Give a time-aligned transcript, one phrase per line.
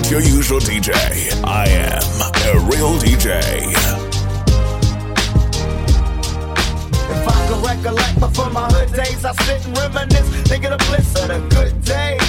[0.00, 0.94] not your usual DJ.
[1.42, 2.02] I am
[2.46, 3.40] a real DJ.
[7.14, 11.08] If I could recollect before my hood days, I sit and reminisce, thinking of bliss
[11.20, 12.20] of the good days.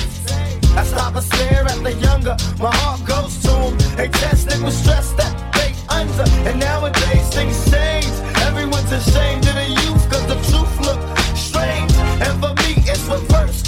[0.75, 3.77] I stop and stare at the younger, my heart goes to them.
[3.97, 8.14] They tested with stress that they under, and nowadays things change.
[8.47, 11.93] Everyone's ashamed of the youth, cause the truth looks strange.
[12.25, 13.58] And for me, it's reversed.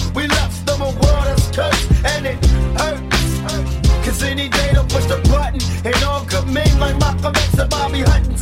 [4.42, 5.62] Any day to push the button.
[5.86, 8.41] And all good men like Malcolm X and Bobby Hutton.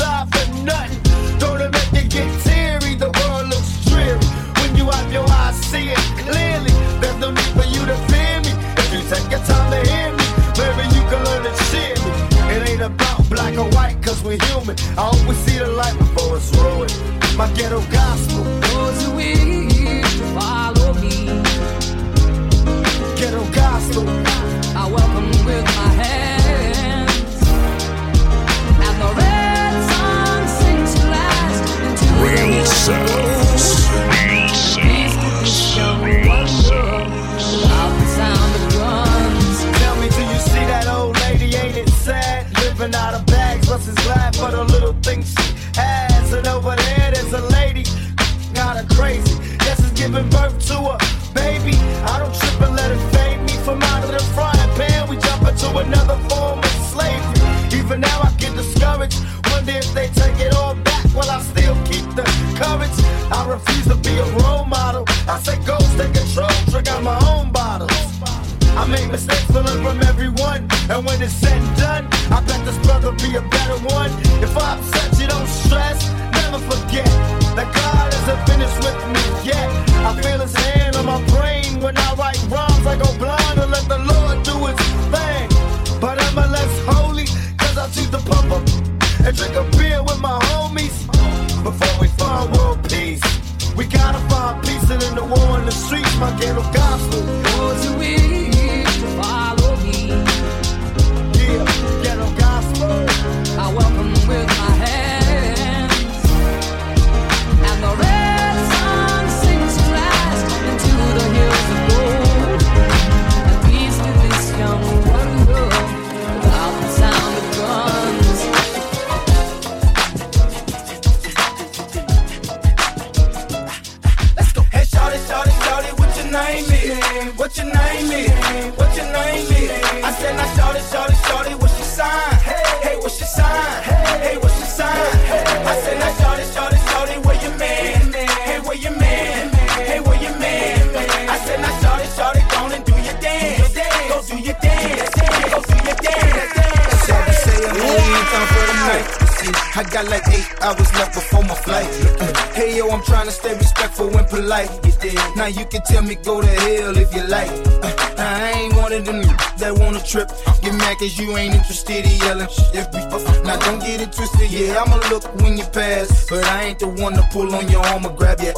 [156.10, 157.52] me go to hell if you like.
[157.86, 159.22] Uh, I ain't one of them
[159.62, 160.28] that wanna trip.
[160.62, 162.50] Get mad cause you ain't interested in yelling.
[162.74, 166.26] If we, uh, now don't get it twisted, yeah, I'ma look when you pass.
[166.30, 168.54] But I ain't the one to pull on your arm or grab you.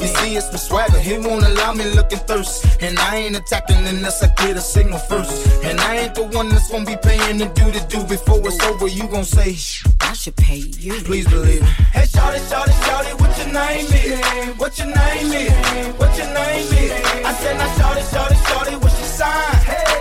[0.00, 1.00] You see, it's my swagger.
[1.00, 2.82] He won't allow me looking thirst.
[2.82, 5.32] And I ain't attacking unless I get a signal first.
[5.64, 8.62] And I ain't the one that's gonna be paying the due to do before it's
[8.64, 8.88] over.
[8.88, 9.56] You gon' say,
[10.00, 11.00] I should pay you.
[11.08, 11.68] Please believe me.
[11.94, 14.58] Hey, shout it, shout it, shout it your name is?
[14.58, 15.98] What your name is?
[15.98, 16.92] What your name is?
[17.24, 18.82] I said, I shot it, shot it, shot it.
[18.82, 19.54] What's your sign?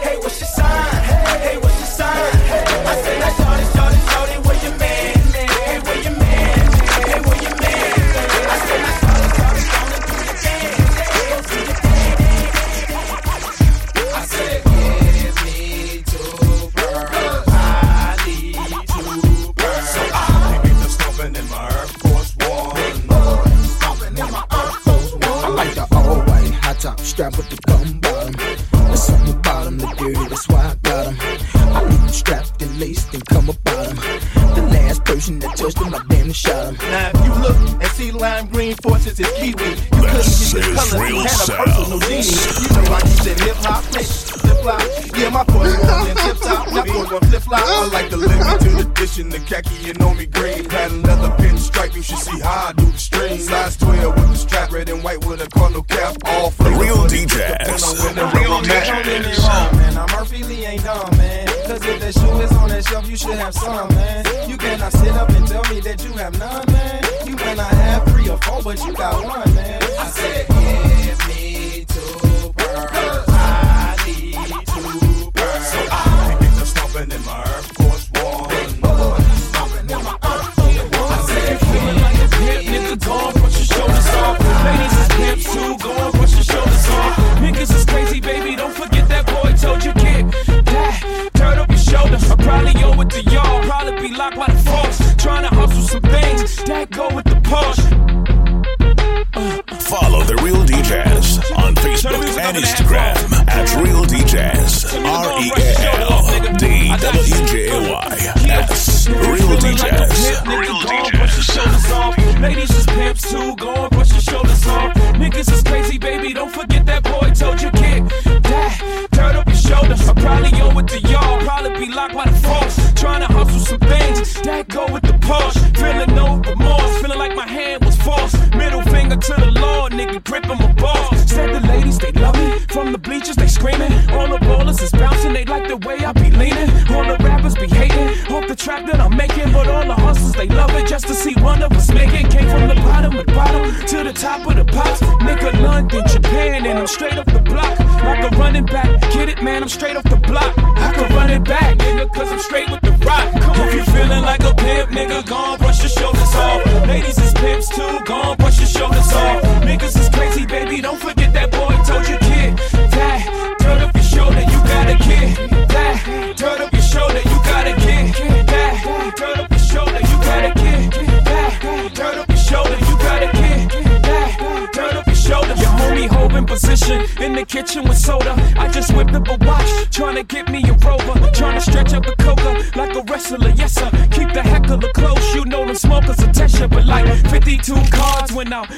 [0.04, 1.04] Hey, what's your sign?
[1.46, 2.34] Hey, what's your sign?
[2.88, 3.49] I said, I shot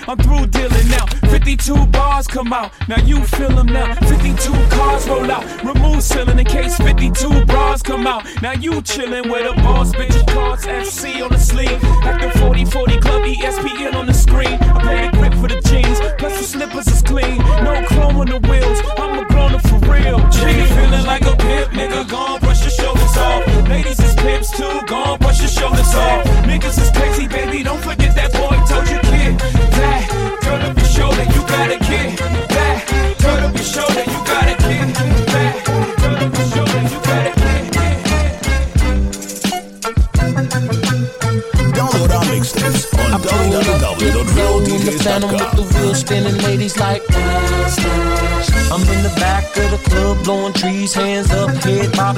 [0.07, 1.05] I'm through dealing now.
[1.29, 3.93] 52 bars come out, now you feel them now.
[3.95, 8.25] 52 cars roll out, remove ceiling in case 52 bras come out.
[8.41, 10.27] Now you chillin' with a boss, bitch.
[10.27, 11.81] Cards FC on the sleeve,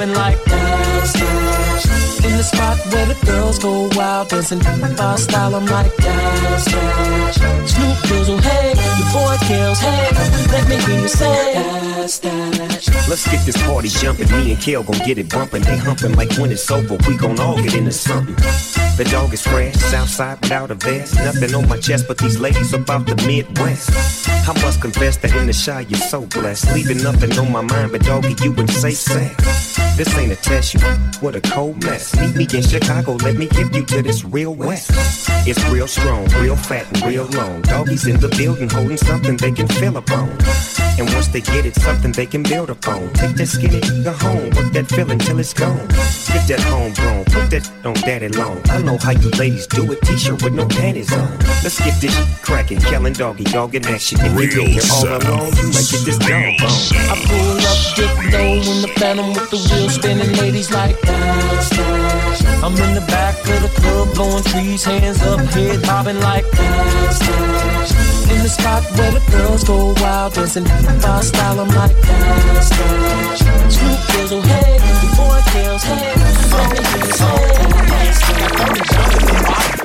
[0.06, 0.38] head like.
[2.24, 7.36] In the spot where the girls go wild, dancing my style, I'm like dance, dance.
[7.70, 10.08] Snoop hey, your boy Kels, hey,
[10.52, 11.54] let me hear you say.
[13.08, 14.30] Let's get this party jumping.
[14.32, 15.62] Me and Kel gon' get it bumping.
[15.62, 18.34] They humping like when it's over, we gon' all get into something.
[18.96, 21.14] The dog is fresh, Southside without a vest.
[21.16, 23.90] Nothing on my chest, but these ladies about the Midwest.
[24.48, 26.74] I must confess that in the shy you're so blessed.
[26.74, 29.63] Leaving nothing on my mind, but doggy, you would say sex.
[29.96, 30.80] This ain't a test, you
[31.20, 32.14] what a cold mess.
[32.20, 34.90] Meet me in Chicago, let me give you to this real west.
[35.46, 37.62] It's real strong, real fat, and real long.
[37.62, 40.30] Doggies in the building holding something they can feel upon.
[40.96, 43.12] And once they get it, something they can build upon.
[43.14, 45.88] Take that skinny go home, work that feeling till it's gone.
[46.30, 48.60] Get that homegrown, put that on daddy long.
[48.70, 51.26] I know how you ladies do it, t-shirt with no panties on.
[51.66, 54.20] Let's get this shit cracking, killing doggy, dog and action.
[54.20, 55.22] If you Real been here all sound.
[55.24, 56.82] along, you might get this dog bone.
[57.10, 61.70] I pull up, dip low in the phantom with the wheels spinning, ladies like dance,
[61.70, 62.44] dance.
[62.62, 67.18] I'm in the back of the club, blowing trees, hands up, head bobbing like dance,
[67.18, 68.03] dance.
[68.44, 72.68] The spot where the girls go wild, dancing my style, I'm like dance.
[72.68, 76.12] Snoop Dizzle, hey, your boy Kels, hey,
[76.52, 77.36] let me hear you say
[78.52, 79.24] dance, dance.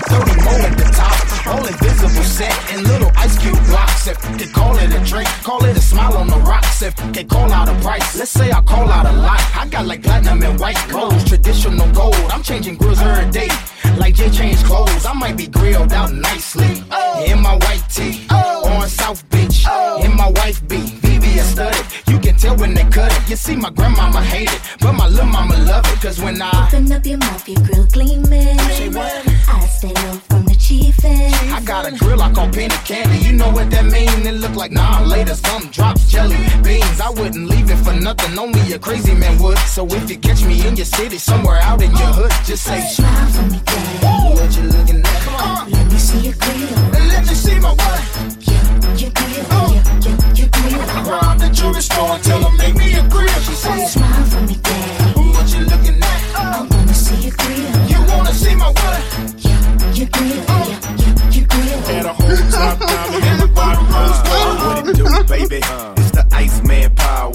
[0.09, 1.08] 30 more at the top.
[1.47, 4.07] All invisible set and little ice cube blocks.
[4.07, 6.81] If they call it a drink, call it a smile on the rocks.
[6.81, 9.41] If they call out a price, let's say I call out a lot.
[9.55, 12.15] I got like platinum and white clothes, traditional gold.
[12.31, 13.49] I'm changing grills every day.
[13.97, 16.83] Like Jay changed clothes, I might be grilled out nicely.
[17.25, 19.65] In my white tee, on South Beach.
[20.03, 21.85] In my wife beat, VVS studded.
[22.07, 23.29] You can tell when they cut it.
[23.29, 26.01] You see, my grandmama hate it, but my little mama love it.
[26.01, 28.59] Cause when I Open up your mouth, your grill gleaming.
[28.59, 33.17] I stay low from I got a grill, I call peanut candy.
[33.25, 34.27] You know what that mean?
[34.27, 36.99] It look like nah later, some drops jelly beans.
[36.99, 39.57] I wouldn't leave it for nothing, only a crazy man would.
[39.59, 42.81] So if you catch me in your city, somewhere out in your hood, just say
[42.81, 44.35] smile for me, daddy.
[44.35, 45.21] What you looking at?
[45.23, 46.69] Come on, let me see your grill.
[46.91, 48.01] Let me see my what?
[48.43, 49.45] Yeah, your grill.
[49.49, 49.73] Oh.
[50.35, 51.09] Yeah, grill.
[51.09, 53.27] Rob the jewelry store and tell make me a grill.
[53.41, 55.29] She said smile for me, daddy.
[55.33, 56.21] What you looking at?
[56.35, 57.89] I wanna see your grill.
[57.89, 59.38] You wanna see my what?
[59.99, 60.05] you
[62.05, 63.81] a whole top down and everybody
[64.87, 65.57] it do, baby.
[65.97, 67.33] It's the Iceman Paul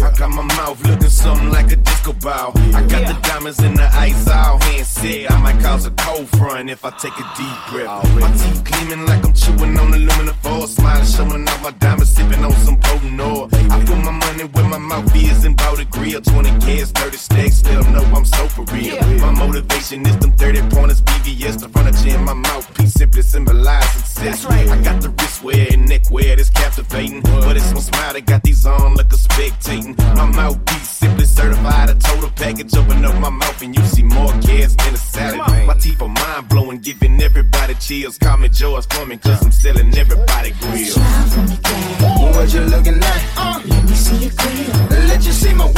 [0.00, 2.52] I got my mouth looking something like a disco ball.
[2.74, 5.30] I got the diamonds in the ice, all hand sick.
[5.30, 8.20] I might cause a cold front if I take a deep breath.
[8.20, 10.66] My teeth gleaming like I'm chewing on aluminum foil.
[10.66, 13.48] Smiling, showing off my diamonds, sipping on some potent oil.
[13.52, 16.20] I put my money where my mouth is and bout a grill.
[16.20, 19.00] 20 kids, 30 stacks, let them know I'm so for real.
[19.18, 24.44] My motivation is them 30 pointers, VVS, the furniture in my mouthpiece simply symbolize success.
[24.44, 24.68] Right.
[24.68, 27.20] I got the wrist wear and neck wear that's captivating.
[27.22, 29.91] But it's my smile that got these on like a spectating.
[30.16, 32.74] My mouthpiece simply certified, a total package.
[32.76, 35.66] Open up my mouth and you see more kids than a salad.
[35.66, 38.18] My teeth are mind blowing, giving everybody chills.
[38.18, 40.96] Call me George Foreman, cause I'm selling everybody grills.
[40.96, 43.22] What you looking at?
[43.36, 43.60] Uh.
[43.64, 45.06] Let me see your grill.
[45.08, 45.74] Let you see my work.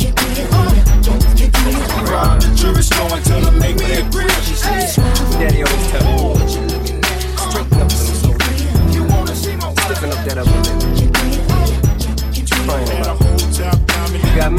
[0.00, 0.48] Your grill.
[0.52, 0.74] Uh.
[1.36, 2.10] Your grill.
[2.10, 4.28] Rob the tourist going till the make me a grill.
[5.38, 7.48] Daddy always tell me, uh.
[7.50, 9.78] straighten up them shoulders, You wanna see my work?
[9.80, 10.85] stiffen up that upper lip.
[12.66, 12.86] Crying.
[14.12, 14.52] You got.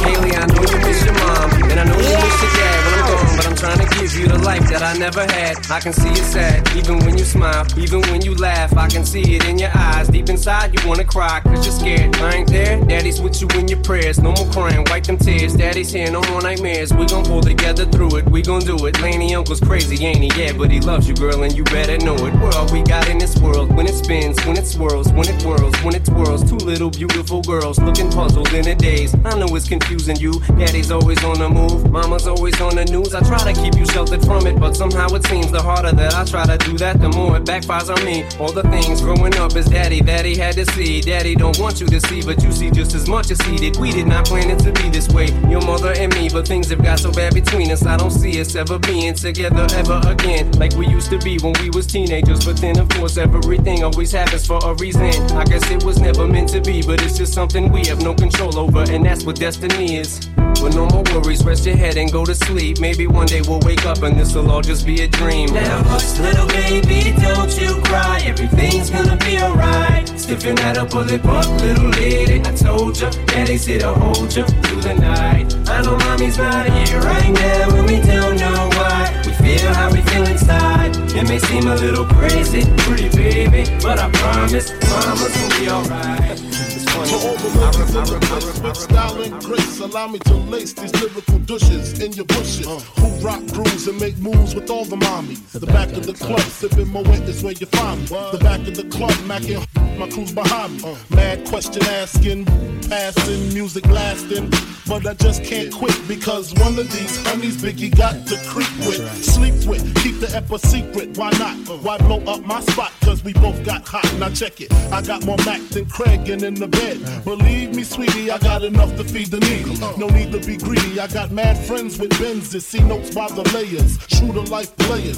[0.00, 2.99] Haley, I know you miss your mom, and I you miss your dad
[3.40, 5.56] but I'm trying to give you the life that I never had.
[5.70, 8.76] I can see it sad, even when you smile, even when you laugh.
[8.76, 10.08] I can see it in your eyes.
[10.08, 12.14] Deep inside, you wanna cry, cause you're scared.
[12.16, 14.20] I ain't there, daddy's with you in your prayers.
[14.20, 15.54] No more crying, wipe them tears.
[15.54, 16.92] Daddy's here, no more nightmares.
[16.92, 19.00] We gon' pull together through it, we gon' do it.
[19.00, 20.30] Lainie Uncle's crazy, ain't he?
[20.38, 22.34] Yeah, but he loves you, girl, and you better know it.
[22.34, 23.74] We're all we got in this world.
[23.74, 26.44] When it spins, when it swirls, when it whirls, when it twirls.
[26.44, 29.14] Two little beautiful girls looking puzzled in a daze.
[29.24, 30.40] I know it's confusing you.
[30.58, 33.14] Daddy's always on the move, mama's always on the news.
[33.14, 36.14] I try to keep you sheltered from it, but somehow it seems the harder that
[36.14, 38.24] I try to do that, the more it backfires on me.
[38.40, 41.00] All the things growing up as daddy that he had to see.
[41.00, 43.76] Daddy don't want you to see, but you see just as much as he did.
[43.76, 46.70] We did not plan it to be this way, your mother and me, but things
[46.70, 47.86] have got so bad between us.
[47.86, 51.52] I don't see us ever being together ever again, like we used to be when
[51.62, 52.44] we was teenagers.
[52.44, 55.12] But then, of course, everything always happens for a reason.
[55.38, 58.12] I guess it was never meant to be, but it's just something we have no
[58.12, 60.28] control over, and that's what destiny is.
[60.60, 62.80] But no more worries, rest your head and go to sleep.
[62.80, 65.52] Maybe one day we'll wake up and this'll all just be a dream.
[65.52, 68.22] Now hush, little baby, don't you cry.
[68.24, 70.06] Everything's gonna be alright.
[70.18, 72.40] Stiffen up, pull it up, little lady.
[72.40, 75.54] I told ya, daddy's here to hold ya through the night.
[75.68, 79.22] I know mommy's not here right now, and we don't know why.
[79.26, 80.96] We feel how we feel inside.
[81.14, 86.79] It may seem a little crazy, pretty baby, but I promise, mama's gonna be alright.
[86.90, 90.72] To all the ladies in the place with style and grace, allow me to lace
[90.72, 92.66] these lyrical douches in your bushes.
[92.66, 95.40] Who rock grooves and make moves with all the mommies.
[95.52, 98.06] The back of the club, sipping Moet is where you find me.
[98.06, 99.64] The back of the club, macking
[100.00, 100.96] my crew's behind me.
[101.10, 102.46] Mad question asking,
[102.88, 104.50] passing, music lasting.
[104.88, 109.24] But I just can't quit because one of these honeys Biggie got to creep with,
[109.24, 111.16] sleep with, keep the ep a secret.
[111.18, 111.56] Why not?
[111.84, 112.92] Why blow up my spot?
[113.02, 114.10] Cause we both got hot.
[114.18, 114.72] Now check it.
[114.90, 116.98] I got more Mac than Craig and in the bed.
[117.24, 119.78] Believe me, sweetie, I got enough to feed the needy.
[119.98, 120.98] No need to be greedy.
[120.98, 122.62] I got mad friends with Benzes.
[122.62, 123.98] See notes by the layers.
[124.06, 125.16] True to life players.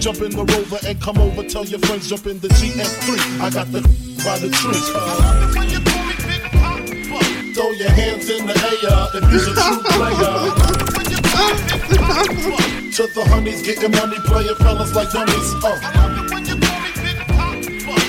[0.00, 1.44] Jump in the rover and come over.
[1.44, 3.40] Tell your friends, jump in the GS3.
[3.40, 3.80] I got the
[4.24, 4.80] by the tree.
[7.52, 10.34] Throw your hands in the air if you're a true player.
[12.92, 15.54] To the honeys, getting money, playing fellas like dummies.
[15.62, 16.23] Uh.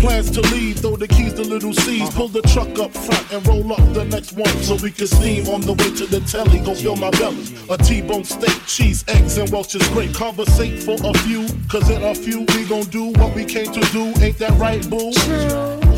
[0.00, 2.02] Plans to leave, throw the keys to little C's.
[2.02, 2.10] Uh-huh.
[2.16, 5.48] Pull the truck up front and roll up the next one so we can steam
[5.48, 6.58] on the way to the telly.
[6.60, 7.44] Go fill my belly.
[7.68, 10.14] A T-bone steak, cheese, eggs, and Welch's grape.
[10.14, 13.80] Conversate for a few, cause in a few we gon' do what we came to
[13.92, 14.12] do.
[14.22, 15.12] Ain't that right, boo?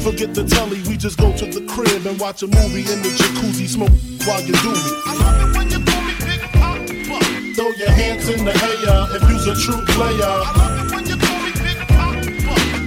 [0.03, 3.11] Forget the telly, we just go to the crib and watch a movie in the
[3.15, 3.91] jacuzzi, smoke
[4.27, 4.81] while you do me.
[5.07, 7.55] I love it when you call me Big Papa.
[7.55, 10.92] Throw your hands in the air if you's a true player.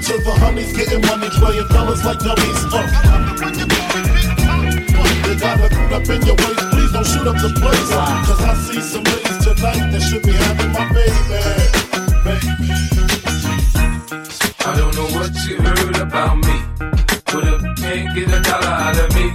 [0.06, 2.62] To the honeys getting money, playing fellas like dummies.
[2.70, 2.78] Uh.
[2.78, 3.26] I
[3.74, 3.98] Papa.
[5.26, 7.90] You gotta put up in your waist, please don't shoot up the place.
[7.90, 11.42] Cause I see some ladies tonight that should be having my baby.
[14.62, 16.54] I don't know what you heard about me.
[17.26, 19.34] Put you can't get a dollar out of me,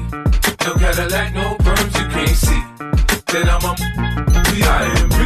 [0.64, 2.62] no Cadillac, no perms you can't see.
[3.26, 3.74] Then I'm a
[4.54, 5.18] B.I.M.B.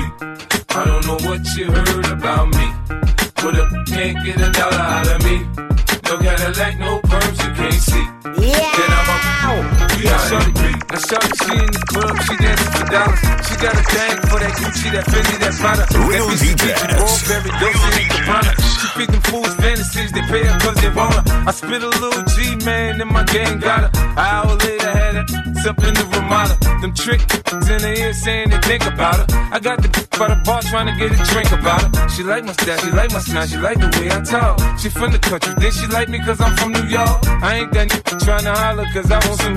[0.71, 2.65] I don't know what you heard about me.
[3.45, 5.37] But if you can't get a dollar out of me,
[6.09, 8.07] no No Cadillac, no perms, you can't see.
[8.41, 8.73] Yeah.
[8.73, 9.35] Then I'm a
[10.01, 13.21] yeah, shorty, now shorty, she in the club, she dancing for dollars.
[13.45, 15.85] She got a thing for that Gucci, that Fendi, that Prada.
[16.09, 16.89] Real that DJs.
[17.29, 18.53] Burberry, Dolce and Gabbana.
[18.81, 21.45] She feed them fools fantasies, they pay her cause they want her.
[21.45, 24.01] I spit a little G, man, and my gang got her.
[24.01, 26.57] An hour later, had her up in the Ramada.
[26.81, 27.21] Them trick
[27.53, 29.27] in the ear saying they think about her.
[29.53, 32.09] I got the by the bar trying to get a drink about her.
[32.09, 34.61] She like my style, she like my smile, she like the way I talk.
[34.79, 37.19] She from the country, then she like me cause I'm from New York.
[37.43, 37.89] I ain't that
[38.21, 39.57] trying to holler cause I want some.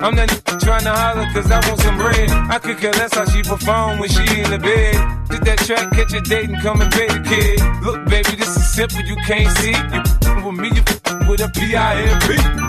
[0.00, 0.28] I'm that
[0.60, 2.30] trying to holler cause I want some bread.
[2.30, 4.94] I could care less how she perform when she in the bed.
[5.30, 7.60] Did that track, catch a date and come and pay the kid.
[7.84, 9.72] Look, baby, this is simple, you can't see.
[9.72, 10.82] You with me, you
[11.28, 12.60] with a P-I-M-P.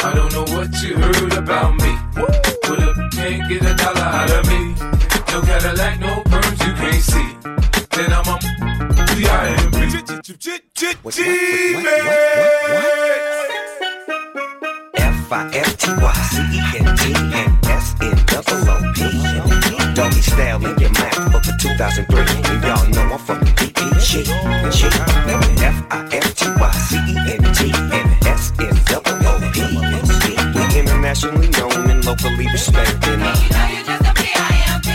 [0.00, 1.98] I don't know what you heard about me.
[2.16, 4.74] If you can't get a dollar out of me,
[5.32, 7.36] no Cadillac, no perms, you can't see.
[7.96, 8.38] Then I'm a
[14.94, 17.02] F I F T Y C E N T
[17.34, 18.98] and S N double O P.
[19.94, 22.20] Doggy style in your mouth for 2003.
[22.20, 24.24] And y'all know I'm from DPG.
[24.70, 24.88] G.
[31.08, 33.18] internationally known and locally respected.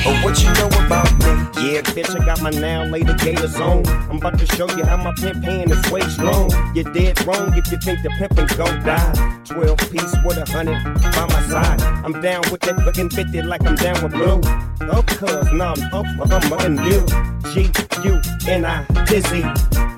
[0.06, 1.74] Oh, what you know about me?
[1.74, 3.88] Yeah, bitch, I got my now later gators on.
[3.88, 6.52] I'm about to show you how my pimp hand is way strong.
[6.76, 9.33] You're dead wrong if you think the pimpin' gon' die.
[9.46, 11.82] 12 piece with a hundred by my side.
[12.06, 14.42] I'm down with that fucking 50 like I'm down with blue.
[14.90, 17.06] Of cuz, nah, I'm up, I'm fucking you.
[17.54, 17.70] G,
[18.04, 19.44] U, N, I, dizzy.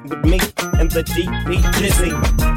[0.05, 0.39] With me
[0.79, 2.11] and the DP Dizzy.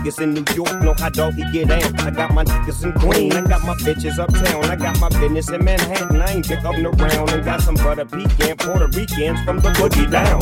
[0.08, 1.98] Niggas in New York know how doggy get down.
[2.00, 4.64] I got my niggas in Queen, I got my bitches uptown.
[4.64, 6.20] I got my business in Manhattan.
[6.20, 9.70] I ain't pick up no round and got some butter pecan Puerto Ricans from the
[9.70, 10.40] boogie down.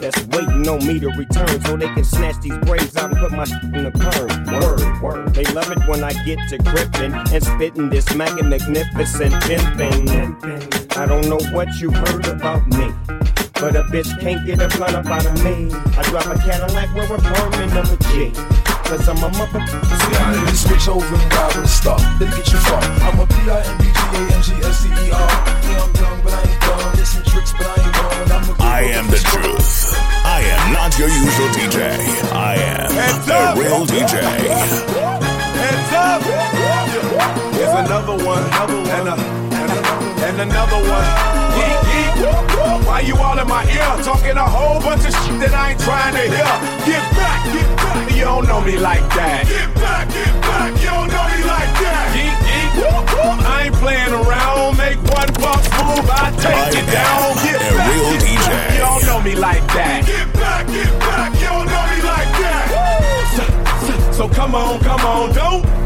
[0.00, 3.32] That's waiting on me to return so they can snatch these braids out and put
[3.32, 4.28] my in the perm.
[4.60, 5.34] Word, word.
[5.34, 10.96] They love it when I get to gripping and spitting this mackin' magnificent pimpin'.
[10.96, 12.92] I don't know what you heard about me.
[13.54, 15.72] But a bitch can't get a blunt up out of me.
[15.96, 18.32] I drive a Cadillac with a perm and I'm a G.
[18.84, 19.64] Cause I'm a mother.
[19.66, 21.98] See, I need to switch over and ride with a star.
[22.18, 22.82] Then get you far.
[22.82, 25.10] I'm a P-I-M-B-G-A-N-G-S-T-E-R.
[25.10, 26.94] Yeah, I'm young, but I ain't dumb.
[26.94, 28.44] There's some tricks, but I ain't dumb.
[28.44, 29.94] I'm a I am the truth.
[30.24, 31.98] I am not your usual DJ.
[32.32, 32.94] I am
[33.26, 35.25] the real DJ.
[35.66, 36.22] Hands up!
[37.58, 39.86] Here's another one, and, a, and, a,
[40.22, 41.06] and another one.
[42.86, 44.04] Why you all in my ear?
[44.04, 46.54] Talking a whole bunch of shit that I ain't trying to hear.
[46.86, 48.14] Get back, get back.
[48.14, 49.42] You don't know me like that.
[49.50, 50.70] Get back, get back.
[50.78, 52.14] You don't know me like that.
[52.14, 52.70] Yeet, yeet.
[53.42, 54.78] I ain't playing around.
[54.78, 57.34] Make one false move, I take it down.
[57.42, 58.46] Get back, real get DJ.
[58.46, 58.70] back.
[58.70, 60.06] You don't know me like that.
[60.06, 61.35] Get back, get back.
[64.16, 65.85] So, come on, come on, don't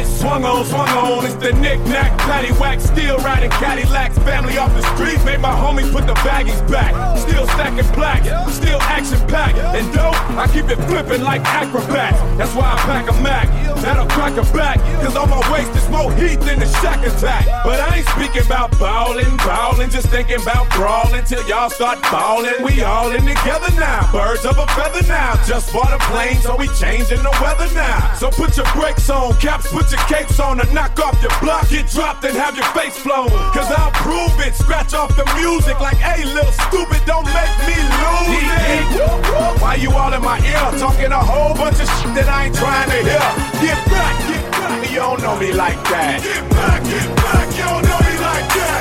[0.00, 1.24] get swung on, swung on.
[1.24, 4.18] It's the knick-knack, paddywhack, still riding Cadillacs.
[4.18, 6.92] Family off the streets, made my homies put the baggies back.
[7.18, 9.58] Still stacking black, still action-packed.
[9.58, 12.18] And dope, I keep it flipping like acrobats.
[12.38, 13.48] That's why I pack a Mac,
[13.82, 14.78] that'll crack a back.
[15.02, 17.46] Cause on my waist is more heat than the Shaq attack.
[17.64, 22.62] But I ain't speaking about ballin', ballin', just thinking about brawling till y'all start ballin'.
[22.64, 25.36] We all in together now, birds of a feather now.
[25.44, 28.14] Just bought a plane, so we changing the weather now.
[28.14, 31.68] So put your brakes on, caps, put your capes on, and knock off your block.
[31.68, 33.28] Get dropped and have your face flown.
[33.54, 37.76] Cause I'll prove it, scratch off the music like, hey, little stupid, don't make me
[37.76, 39.60] lose it.
[39.60, 42.56] Why you all in my ear, talking a whole bunch of shit that I ain't
[42.56, 43.26] trying to hear?
[43.62, 46.22] Get back, get back, you don't know me like that.
[46.22, 48.80] Get back, get back, you don't know me like that.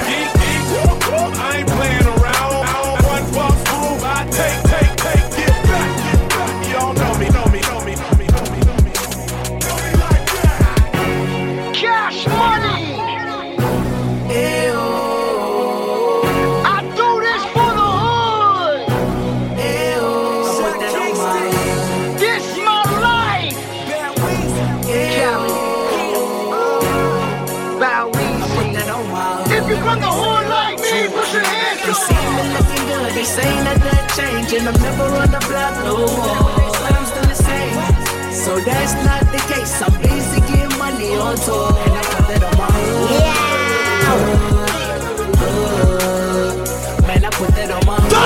[1.42, 2.09] I ain't playing
[38.66, 39.82] that's not the case.
[39.82, 41.89] I'm busy getting money on tour.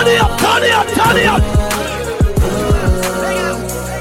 [0.03, 1.41] Turn it up, turn it up, turn it up.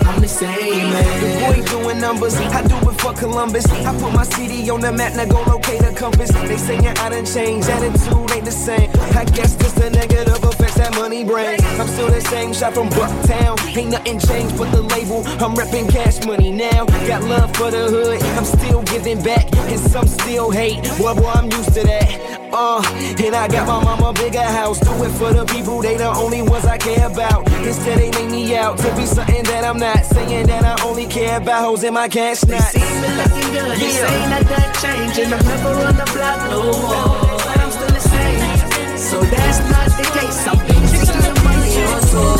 [0.04, 1.20] I'm the same, man.
[1.22, 3.66] The boy doing numbers, I do for Columbus.
[3.66, 6.30] I put my CD on the map, now go locate a compass.
[6.30, 8.90] They saying I done changed, attitude ain't the same.
[9.16, 11.62] I guess this the negative effects that money brings.
[11.80, 13.58] I'm still the same shot from Bucktown.
[13.76, 15.26] Ain't nothing changed but the label.
[15.42, 16.86] I'm repping cash money now.
[17.06, 18.22] Got love for the hood.
[18.38, 20.82] I'm still giving back, and some still hate.
[20.98, 22.42] Boy, boy, I'm used to that.
[22.52, 22.82] Uh,
[23.24, 24.78] and I got my mama bigger house.
[24.78, 27.50] Do it for the people, they the only ones I care about.
[27.66, 30.04] Instead, they make me out to be something that I'm not.
[30.04, 32.74] Saying that I only care about hoes in my cash not.
[32.92, 33.78] See me looking good.
[33.80, 37.38] They say that that change, and I'm never on the block no more.
[37.46, 38.98] But I'm still the same.
[38.98, 40.46] So that's not the case.
[40.46, 42.36] I'm busy getting money on tour.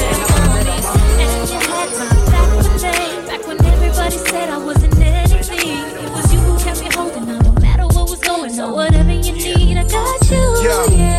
[2.83, 7.29] Back back when everybody said I wasn't anything, it was you who kept me holding
[7.29, 8.51] on no matter what was going on.
[8.51, 10.97] So whatever you need, I got you.
[10.99, 11.12] Yeah.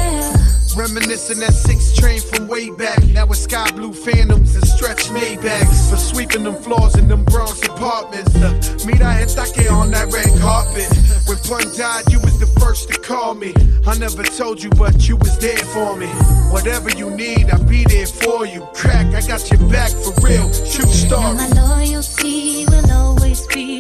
[0.84, 3.02] Reminiscing that six train from way back.
[3.06, 5.90] Now it's sky blue phantoms and stretch Maybachs.
[5.90, 8.36] For sweeping them floors in them Bronx apartments.
[8.36, 8.52] Uh,
[8.86, 10.92] Mira Hetake on that red carpet.
[11.26, 13.54] When Pun died, you was the first to call me.
[13.88, 16.08] I never told you, but you was there for me.
[16.52, 18.68] Whatever you need, I'll be there for you.
[18.74, 20.52] Crack, I got your back for real.
[20.68, 21.36] True story.
[21.36, 23.73] my loyalty will always be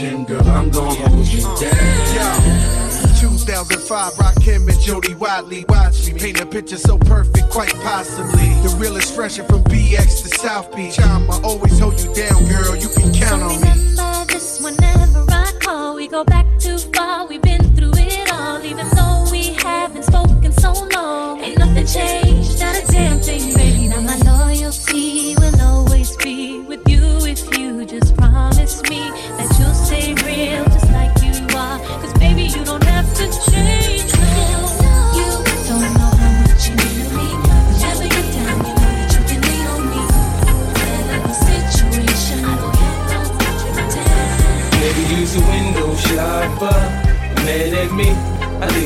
[0.00, 2.40] situation, girl, I'm gonna hold you down.
[3.20, 5.64] 2005, Rakim and Jody Watley.
[5.68, 8.48] Watch me paint a picture so perfect, quite possibly.
[8.62, 10.98] The realest fresher from BX to South Beach.
[10.98, 12.76] I'ma always hold you down, girl.
[12.76, 13.68] You can count on me.
[13.68, 15.96] Remember this whenever I call.
[15.96, 17.26] We go back too far.
[17.26, 17.42] We've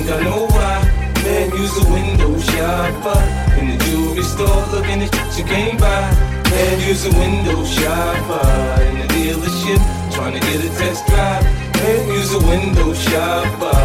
[0.05, 0.83] think I know why.
[1.25, 3.21] Man, use a window shopper.
[3.59, 6.11] In the jewelry store, looking at shit you came by.
[6.51, 8.83] Man, use a window shopper.
[8.85, 9.81] In the dealership,
[10.13, 11.45] trying to get a test drive.
[11.81, 13.81] Man, use a window shopper.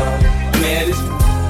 [0.59, 0.99] Mad as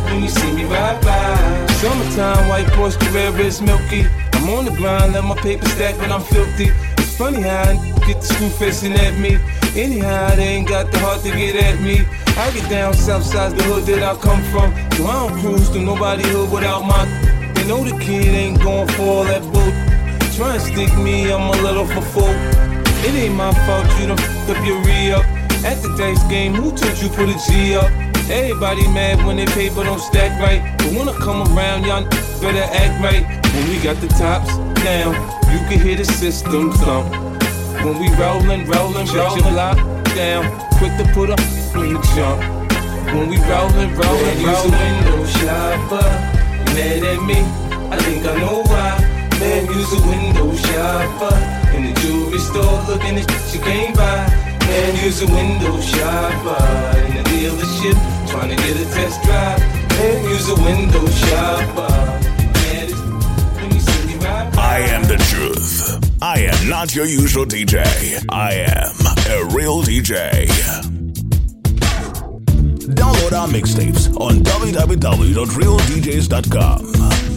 [0.05, 1.67] when you see me ride by.
[1.81, 4.05] Summertime, white Porsche Carrera is milky.
[4.33, 6.69] I'm on the grind, let my paper stack when I'm filthy.
[6.97, 7.75] It's funny how I
[8.07, 9.39] get the screw facing at me.
[9.75, 12.01] Anyhow, they ain't got the heart to get at me.
[12.37, 14.73] I get down south side the hood that I come from.
[14.97, 17.05] So I don't cruise to nobody hood without my.
[17.53, 19.71] They know the kid ain't going for all that bull.
[20.35, 22.35] Try and stick me, I'm a little for full.
[23.05, 25.25] It ain't my fault you done f up your re-up.
[25.63, 27.91] At the dice game, who told you put a G up?
[28.29, 30.61] Everybody mad when their paper don't stack right.
[30.79, 32.03] But when I come around, y'all
[32.41, 33.23] better act right.
[33.53, 35.13] When we got the tops down,
[35.51, 37.28] you can hear the system thump.
[37.83, 39.77] When we rollin', rollin', shut your block
[40.13, 40.43] down.
[40.79, 42.43] Quick to put up in the jump.
[43.15, 46.07] When we rollin', rollin', use a window shopper.
[46.75, 47.39] Mad at me,
[47.89, 48.99] I think I know why.
[49.39, 51.35] Man, use a window shopper.
[51.73, 54.27] In the jewelry store, looking at shit you can't buy.
[54.67, 56.59] Man, use a window shopper.
[57.07, 57.97] In the dealership,
[58.29, 59.59] trying to get a test drive.
[59.95, 61.95] Man, use a window shopper.
[62.59, 62.99] Man, it's
[63.55, 64.53] when you see me ride.
[64.57, 65.78] I am the truth.
[66.21, 67.81] I am not your usual DJ.
[68.29, 68.93] I am
[69.29, 70.47] a real DJ.
[72.93, 77.28] Download our mixtapes on www.realdjs.com.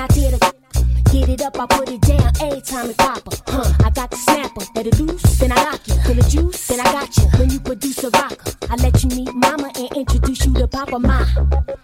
[0.00, 0.40] I did it.
[1.12, 2.28] Get it up, I put it down.
[2.40, 3.70] A time it pop huh?
[3.84, 5.94] I got the snapper, let it loose, then I lock you.
[6.06, 7.24] pull the juice, then I got you.
[7.38, 10.98] When you produce a rocker, I let you meet mama and introduce you to Papa
[10.98, 11.26] Ma.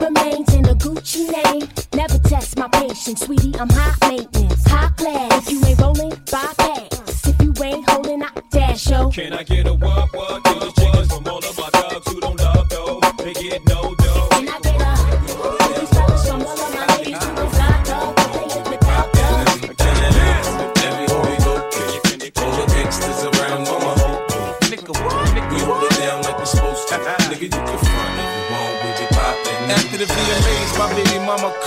[0.00, 1.68] Remains in a Gucci name.
[1.92, 3.54] Never test my patience, sweetie.
[3.60, 5.46] I'm high maintenance, high class.
[5.46, 7.28] If you ain't rolling, packs.
[7.28, 9.10] If you ain't holding, I dash yo.
[9.10, 10.42] Can I get a wop wop?
[10.42, 12.45] Get These chickens from all of my dogs who don't.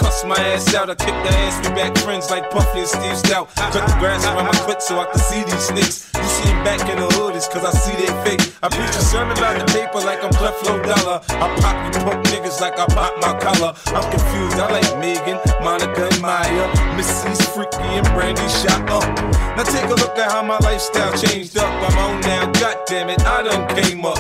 [0.09, 0.89] Cussed my ass out.
[0.89, 3.45] I kick the ass, we back friends like Puffy and Steve Stoute.
[3.53, 6.09] Cut the grass around my clip so I can see these snakes.
[6.17, 8.41] You see him back in the hood, it's cause I see they fake.
[8.65, 11.21] I preach a sermon about the paper like I'm Flow Dollar.
[11.29, 13.77] I pop you punk niggas like I pop my collar.
[13.93, 16.65] I'm confused, I like Megan, Monica, and Mya.
[16.97, 19.05] Missy's freaky and Brandy shot up.
[19.53, 21.69] Now take a look at how my lifestyle changed up.
[21.69, 24.17] I'm on now, goddamn it, I done came up.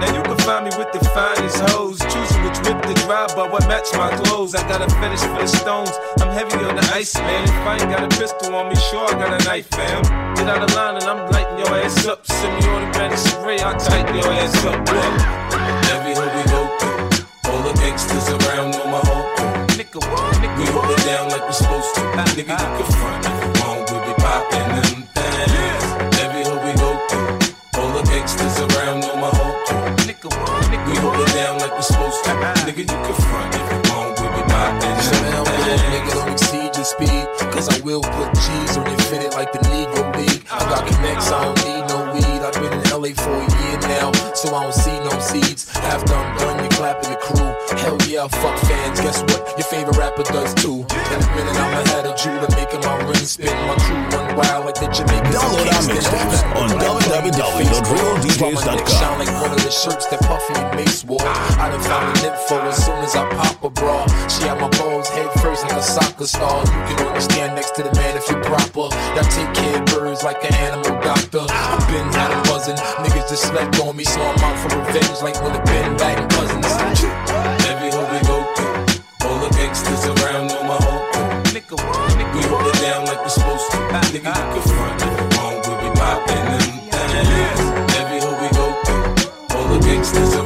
[0.00, 3.52] Now you can find me with the finest hoes, choosing which whip to drive, but
[3.52, 4.54] what match my clothes.
[4.54, 5.92] I got a fetish for the stones.
[6.20, 7.44] I'm heavy on the ice, man.
[7.44, 10.02] If I ain't got a pistol on me, sure I got a knife, fam.
[10.34, 12.26] Get out of line and I'm lighting your ass up.
[12.26, 14.78] Send me on the automatic spray, I'll tighten your ass up.
[14.88, 15.14] Look.
[15.92, 19.56] Every hood we go through, all the gangsters around know my whole crew.
[19.78, 20.34] Nigga, what?
[20.40, 22.00] Nigga, We hold it down like we're supposed to.
[22.00, 23.35] Nigga, you can front
[37.66, 40.46] Cause I will put G's on fitted like the Negro League.
[40.52, 42.22] I got connects, I don't need no weed.
[42.22, 45.74] I've been in LA for a year now, so I don't see no seeds.
[45.74, 47.55] After I'm done, you clapping the crew.
[47.76, 49.00] Hell yeah, fuck fans.
[49.00, 49.54] Guess what?
[49.58, 50.84] Your favorite rapper does too.
[50.88, 53.52] In a minute, I'm ahead of Judah, making my ring spin.
[53.66, 55.36] My crew run wild like the Jamaicans.
[55.36, 58.86] Download our mixtapes on www.realdjs.com.
[58.86, 61.20] Shine like one of the shirts that Puffy and Mase wore.
[61.22, 64.06] I done found an info as soon as I pop a bra.
[64.28, 66.64] She had my balls head first like a soccer star.
[66.64, 68.88] You can only stand next to the man if you're proper.
[69.14, 71.44] Y'all take care of birds like an animal doctor.
[71.48, 72.76] I've been had a buzzing.
[73.04, 76.28] Niggas just slept on me, so I'm out for revenge like when the Ben Batten
[76.28, 76.66] cousins.
[84.02, 84.14] Supposed.
[84.14, 87.60] Nigga, you can front if you want, we be poppin' them things.
[87.96, 90.45] Every hood we go through, all the gangsters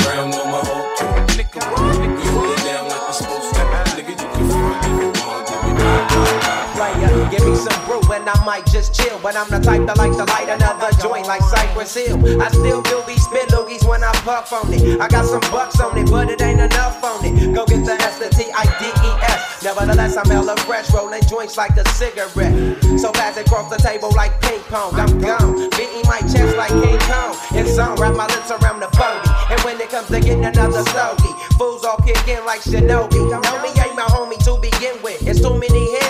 [6.94, 7.30] player.
[7.30, 9.18] Give me some brew and I might just chill.
[9.22, 12.18] But I'm the type that like to light another joint like Cypress Hill.
[12.40, 15.00] I still do these spit loogies when I puff on it.
[15.00, 17.54] I got some bucks on it, but it ain't enough on it.
[17.54, 19.62] Go get the S, T, I, D, E, S.
[19.62, 22.54] Nevertheless, I'm hella fresh, rolling joints like a cigarette.
[22.98, 24.94] So fast across the table like ping pong.
[24.94, 27.36] I'm gone, beating my chest like King Kong.
[27.52, 29.30] It's on, wrap my lips around the bogey.
[29.52, 33.20] And when it comes to getting another stogie, fools all kick in like Shinobi.
[33.30, 35.26] Know me ain't my homie to begin with.
[35.26, 36.09] It's too many be.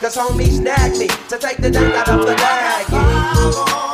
[0.00, 3.89] Cause homies snagged me to take the dank out of the baggie.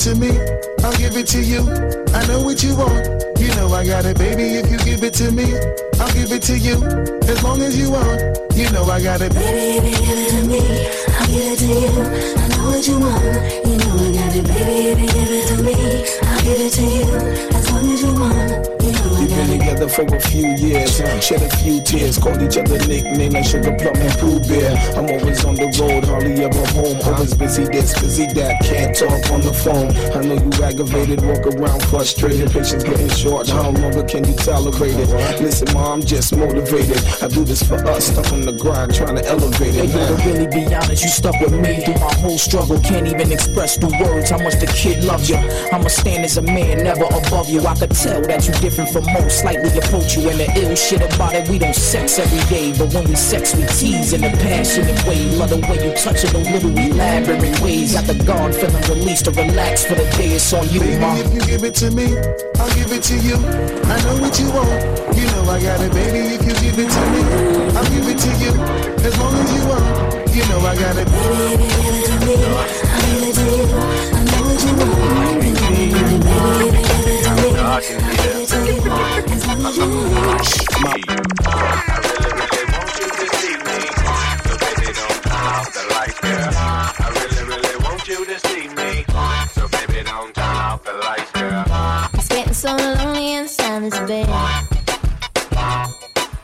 [0.00, 0.30] To me,
[0.82, 1.60] I'll give it to you.
[2.14, 3.04] I know what you want.
[3.38, 4.56] You know I got it, baby.
[4.56, 5.52] If you give it to me,
[6.00, 6.76] I'll give it to you.
[7.28, 8.20] As long as you want,
[8.54, 9.34] you know I got it.
[9.34, 10.60] Baby, if you give it to me,
[11.20, 11.92] I'll give it to you.
[12.40, 13.24] I know what you want,
[13.66, 14.44] you know I got it.
[14.48, 15.74] Baby, if you give it to me,
[16.28, 17.56] I'll give it to you.
[17.56, 20.96] As long as you want, you know I We've been together for a few years,
[20.96, 24.76] shed a few tears, called each other nicknames like Sugar Plum and Pooh Bear.
[24.96, 26.98] I'm always on the road, hardly ever home.
[27.04, 29.89] Always busy this, busy that, can't talk on the phone.
[30.14, 33.48] I know you aggravated, walk around frustrated, patience getting short.
[33.48, 35.08] How longer can you tolerate it?
[35.40, 36.98] Listen, mom, I'm just motivated.
[37.22, 39.90] I do this for us, stuck on the grind, trying to elevate Hey, it.
[39.94, 42.78] yo, to really be honest, you stuck with me through my whole struggle.
[42.80, 45.36] Can't even express through words how much the kid loves you.
[45.72, 47.60] I'ma stand as a man, never above you.
[47.66, 50.28] I could tell that you different from most, slightly approach you.
[50.30, 52.72] And the ill shit about it, we don't sex every day.
[52.76, 55.24] But when we sex, we tease in a passionate way.
[55.36, 57.94] Love the way you touch it, those little elaborate ways.
[57.94, 60.34] Got the guard feeling released to relax for the day.
[60.34, 61.14] It's on you, Baby, ma.
[61.16, 62.16] if you give it to me,
[62.58, 63.36] I'll give it to you.
[63.86, 64.70] I know what you want.
[65.16, 66.34] You know I got it, baby.
[66.34, 67.20] If you give it to me,
[67.76, 68.52] I'll give it to you.
[69.06, 69.84] As long as you want,
[70.34, 71.06] you know I got it.
[71.06, 72.34] Baby, give it to me,
[72.90, 73.66] I'll give it to you.
[74.10, 75.90] I know what you want, you know I got it.
[76.60, 78.82] Baby, give it to me, I'll give it to you.
[79.30, 80.60] As long as you want.
[80.82, 80.94] I
[82.10, 82.34] really,
[86.22, 86.39] really
[92.60, 94.26] so lonely inside this bed.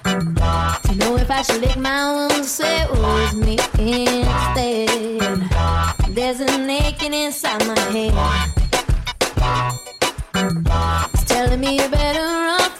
[0.02, 4.88] Don't know if I should lick my wounds, say it was me instead.
[6.14, 8.14] There's a naked inside my head.
[11.12, 12.70] It's telling me you better run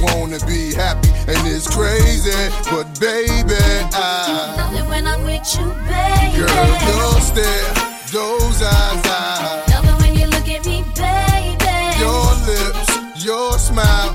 [0.00, 2.30] wanna be happy, and it's crazy,
[2.70, 3.58] but baby,
[3.92, 4.54] I.
[4.56, 6.38] Love it when I'm with you, baby.
[6.38, 7.74] Girl, your stare,
[8.12, 9.68] those eyes, eyes.
[9.70, 11.76] Love it when you look at me, baby.
[11.98, 14.12] Your lips, your smile,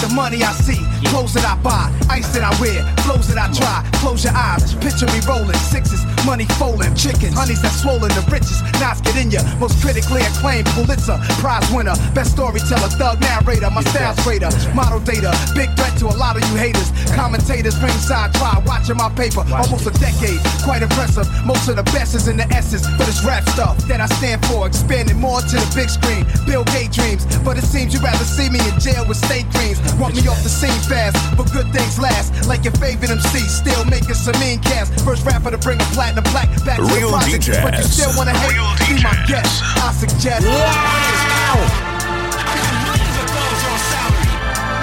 [0.00, 0.78] the money I see.
[1.08, 1.90] Clothes that I buy.
[2.10, 2.84] Ice that I wear.
[3.04, 3.84] clothes that I try.
[4.00, 4.74] Close your eyes.
[4.74, 5.56] Picture me rolling.
[5.56, 6.07] Sixes.
[6.26, 6.94] Money folding.
[6.94, 7.34] Chickens.
[7.34, 8.10] Honeys that swollen.
[8.14, 8.64] The richest.
[8.80, 9.42] Knots get in ya.
[9.58, 11.18] Most critically acclaimed Pulitzer.
[11.42, 11.94] Prize winner.
[12.14, 12.88] Best storyteller.
[12.98, 13.70] Thug narrator.
[13.70, 14.50] My style's greater.
[14.74, 15.32] Model data.
[15.54, 16.90] Big threat to a lot of you haters.
[17.14, 18.60] Commentators ringside try.
[18.66, 19.44] Watching my paper.
[19.52, 20.40] Almost a decade.
[20.64, 21.26] Quite impressive.
[21.44, 22.86] Most of the best is in the essence.
[22.98, 24.66] But it's rap stuff that I stand for.
[24.66, 26.26] Expanding more to the big screen.
[26.46, 27.24] Bill Gates dreams.
[27.44, 29.78] But it seems you'd rather see me in jail with state dreams.
[29.98, 31.16] Want me off the scene fast.
[31.36, 32.32] But good things last.
[32.46, 33.40] Like your favorite MC.
[33.46, 34.88] Still making some mean cash.
[35.04, 37.46] First rapper to bring a platinum black back to the Real project.
[37.62, 37.92] But you DJs.
[37.92, 38.56] still wanna hate?
[38.88, 39.62] Be my guest.
[39.76, 40.42] I suggest.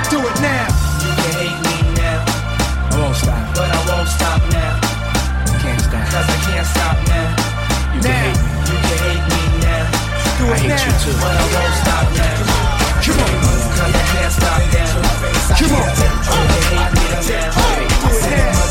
[0.10, 0.70] Do it now.
[1.02, 2.22] You can hate me now.
[2.22, 3.42] I won't stop.
[3.56, 4.80] But I won't stop now.
[5.62, 6.06] Can't stop.
[6.14, 7.34] Cause I can't stop now.
[7.96, 8.50] You can hate me.
[8.70, 9.84] You can hate me now.
[10.38, 10.86] Do it I hate now.
[10.86, 11.16] you too.
[11.18, 12.38] But I won't stop now.
[13.02, 13.34] Come on.
[13.76, 14.94] Cause I can't stop now.
[15.58, 15.90] Come on.
[15.90, 15.98] You
[16.54, 17.50] can hate me now.
[17.56, 18.66] Do it now.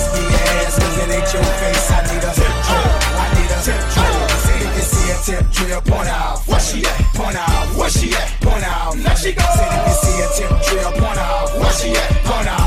[0.75, 2.14] Cause it ain't your face, I
[5.25, 6.39] tip, drill point out.
[6.47, 7.01] Where she at?
[7.15, 7.77] Point out.
[7.77, 8.29] Where she at?
[8.41, 8.95] Point out.
[8.95, 9.43] There she go.
[9.55, 11.59] Said if you see a tip drill, point out.
[11.59, 12.11] Where she at?
[12.25, 12.64] Point out.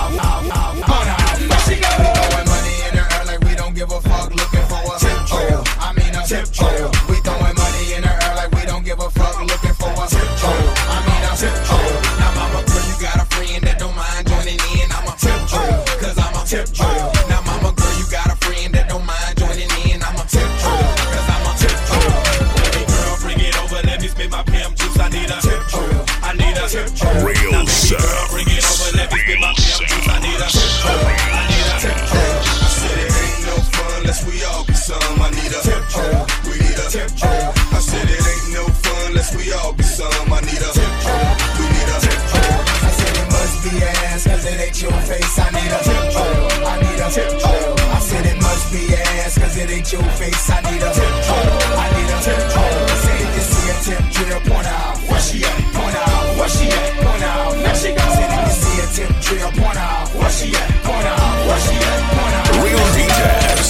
[49.57, 50.49] Cause it ain't your face.
[50.49, 51.57] I need a tip drill.
[51.77, 52.87] I need a tip drill.
[53.03, 54.97] Say if you see a tip drill, point out.
[55.09, 55.57] Where she at?
[55.73, 56.37] Point out.
[56.37, 56.93] Where she at?
[57.01, 57.51] Point out.
[57.53, 58.03] There she go.
[58.17, 60.07] Said if you see a tip drill, point out.
[60.13, 60.69] Where she at?
[60.85, 61.47] Point out.
[61.47, 62.01] Where she at?
[62.13, 62.47] Point out.
[62.63, 63.69] Real DJs.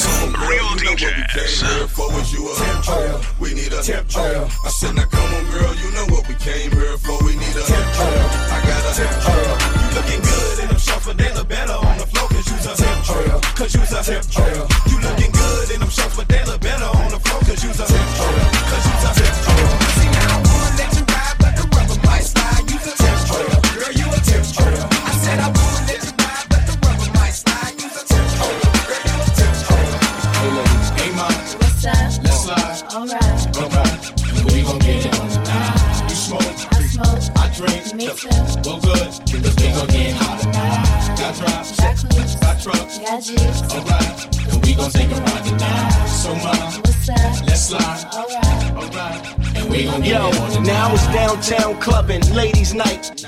[0.50, 1.56] Real DJs.
[1.64, 3.22] Here for was you a tip drill.
[3.40, 4.48] We need a tip drill.
[4.66, 7.18] I said now come on girl, you know what we came here for.
[7.24, 8.28] We need a tip drill.
[8.52, 9.47] I got a tip drill.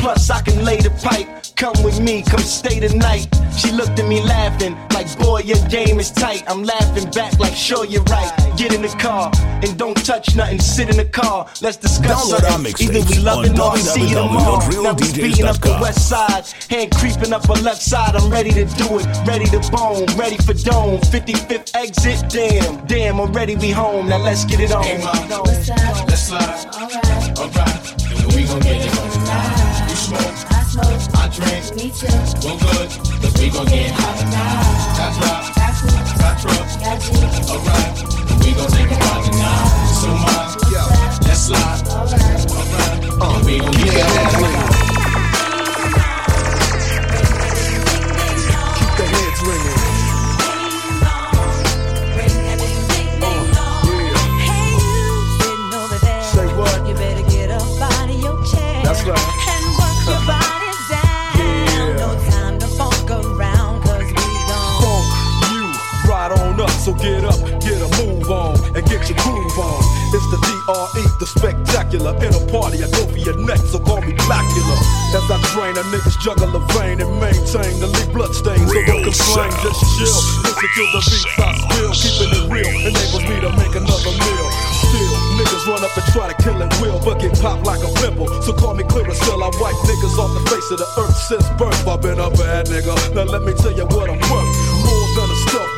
[0.00, 1.28] Plus, I can lay the pipe.
[1.56, 3.28] Come with me, come stay the night.
[3.56, 6.42] She looked at me laughing, like, boy, your game is tight.
[6.48, 8.32] I'm laughing back, like, sure, you're right.
[8.56, 9.30] Get in the car
[9.62, 10.60] and don't touch nothing.
[10.60, 11.46] Sit in the car.
[11.60, 12.74] Let's discuss Download our something.
[12.80, 14.82] Either we love it on or I see it tomorrow.
[14.82, 16.46] Now we speeding up the west side.
[16.70, 18.16] Hand creeping up a left side.
[18.16, 19.06] I'm ready to do it.
[19.26, 20.06] Ready to bone.
[20.16, 21.00] Ready for dome.
[21.12, 22.24] 55th exit.
[22.30, 24.08] Damn, damn, already we home.
[24.08, 24.82] Now let's get it on.
[24.82, 26.66] Hey mom, let's slide.
[26.74, 27.38] Alright.
[27.38, 29.60] Alright, we gon' get it on tonight.
[29.60, 29.69] You
[30.10, 31.00] smoke, I smoke.
[31.14, 31.62] I drink.
[31.76, 32.10] Me too.
[32.42, 32.90] Well good,
[33.22, 34.98] cause we gon' get hot tonight.
[34.98, 36.12] Got drops, Got clues.
[36.18, 36.74] got trucks.
[36.82, 37.50] Got juice.
[37.50, 37.94] Alright,
[38.42, 39.70] we gon' take a ride tonight.
[40.00, 40.46] So mom,
[41.26, 41.86] let's slide.
[41.94, 42.42] Alright.
[42.50, 44.90] Alright, and we gon' get on tonight.
[48.78, 49.80] Keep the heads ringing.
[52.16, 52.26] Hey,
[59.06, 59.39] you
[70.94, 72.12] the DRE, the spectacular.
[72.20, 74.76] In a party, I go for your neck, so call me Blacula.
[75.14, 78.66] As I train, a niggas juggle a vein and maintain the leave bloodstains.
[78.70, 80.16] So don't complain, just chill.
[80.44, 84.48] Listen to the beats I spill, keeping it real enables me to make another meal.
[84.90, 87.90] Still, niggas run up and try to kill and will, but get popped like a
[88.00, 88.28] pimple.
[88.42, 91.86] So call me Clearasil, I wipe niggas off the face of the earth since birth.
[91.86, 92.94] I've been a bad nigga.
[93.14, 94.69] Now let me tell you what I'm worth.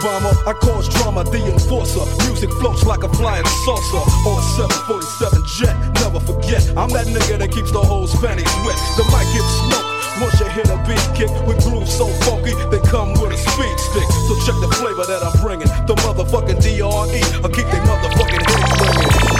[0.02, 2.02] Bomber, I cause drama, the enforcer.
[2.26, 4.44] Music floats like a flying saucer on a
[4.90, 5.74] 747 jet.
[6.02, 8.76] Never forget, I'm that nigga that keeps the whole Spanish wet.
[8.98, 9.88] The mic gets smoked.
[10.20, 13.78] Once you hit a beat kick with grooves so funky, they come with a speed
[13.78, 14.08] stick.
[14.28, 15.70] So check the flavor that I'm bringing.
[15.86, 19.31] The motherfucking DRE, I keep they motherfucking heads ringing.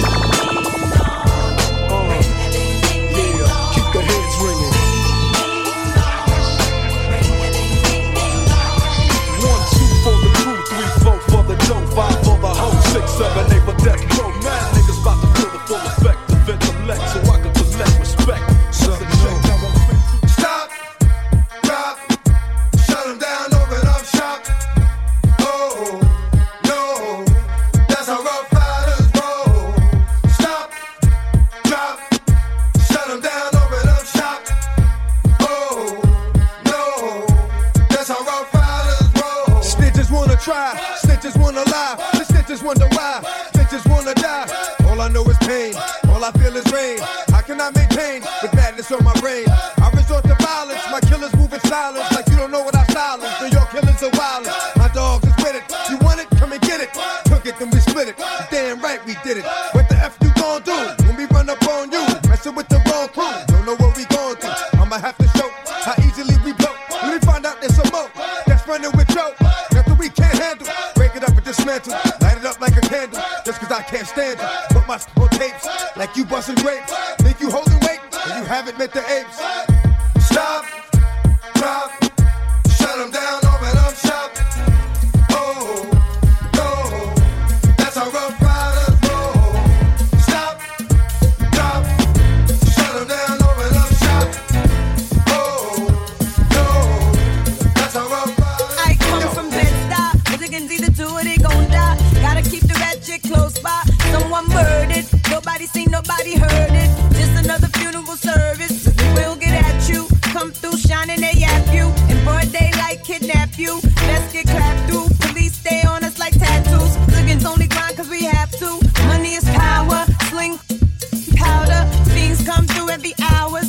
[11.94, 14.28] Five for the hoe, six, seven, eight for death row.
[14.42, 14.61] Mad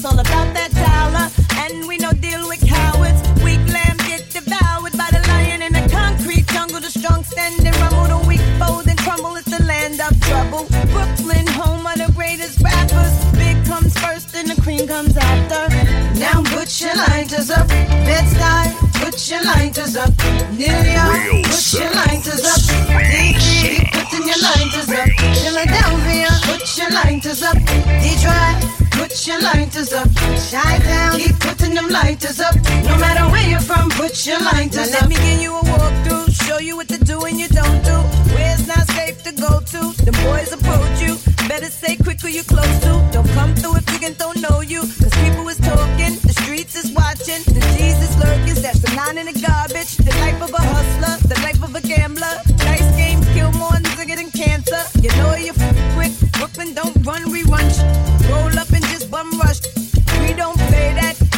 [0.04, 1.32] It's all about that dollar.
[1.64, 3.24] And we no deal with cowards.
[3.40, 6.82] Weak lamb get devoured by the lion in the concrete jungle.
[6.84, 8.12] The strong stand and rumble.
[8.12, 9.40] The weak fold and crumble.
[9.40, 10.68] It's the land of trouble.
[10.92, 13.16] Brooklyn, home of the greatest rappers.
[13.40, 15.72] Big comes first and the cream comes after.
[16.20, 17.72] Now put your lighters up.
[18.04, 20.12] Bed-Stuy, put your lighters up.
[20.52, 22.60] New York, Real put your lighters up.
[22.92, 25.08] DC, putting your lighters up.
[25.40, 27.56] Philadelphia, put your lighters up.
[28.04, 30.08] Detroit, put your lighters up.
[30.50, 32.56] Chi-Town, keep putting them lighters up.
[32.88, 35.10] No matter where you're from, put your lighters now let up.
[35.10, 37.98] me give you a walkthrough, show you what to do and you don't do.
[38.34, 39.82] Where it's not safe to go to.
[40.08, 41.14] The boys approach you.
[41.50, 42.94] Better stay quick who you close to.
[43.12, 44.82] Don't come through if you can, don't know you.
[45.02, 48.62] Cause people is talking, the streets is watching, the G's is lurking.
[48.64, 49.98] That's the nine in the garbage.
[49.98, 50.53] The life of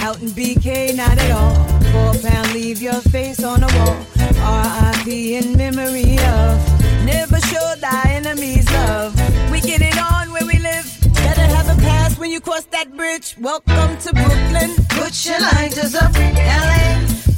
[0.06, 1.56] out in BK, not at all.
[1.92, 3.98] Four pound, leave your face on the wall.
[4.40, 5.36] R.I.P.
[5.38, 6.52] in memory of.
[7.04, 9.14] Never show thy enemies love.
[9.52, 10.86] We get it on where we live.
[11.26, 13.36] Better have a pass when you cross that bridge.
[13.40, 14.72] Welcome to Brooklyn.
[14.90, 16.14] Put your lighters up.
[16.14, 16.82] LA,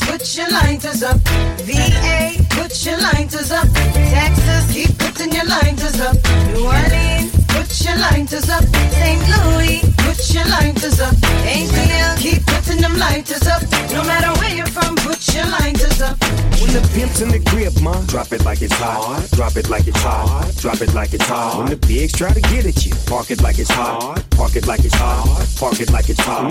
[0.08, 1.20] put your lighters up.
[1.68, 3.68] VA, put your lighters up.
[3.94, 6.16] Texas, keep putting your lighters up.
[6.54, 8.64] New Orleans, put your lighters up.
[8.98, 9.22] St.
[9.32, 11.16] Louis, put your lighters up.
[11.44, 13.62] ATL, keep putting them lighters up.
[13.92, 16.18] No matter where you're from, put your lighters up.
[16.60, 19.30] When the pimp's in the grip, ma, drop it like it's hot.
[19.32, 20.52] Drop it like it's hot.
[20.58, 21.58] Drop it like it's hot.
[21.60, 24.24] When the pigs try to get at you, park it like it's hot.
[24.32, 25.48] Park it like it's hot.
[25.60, 26.50] Park it like it's hot.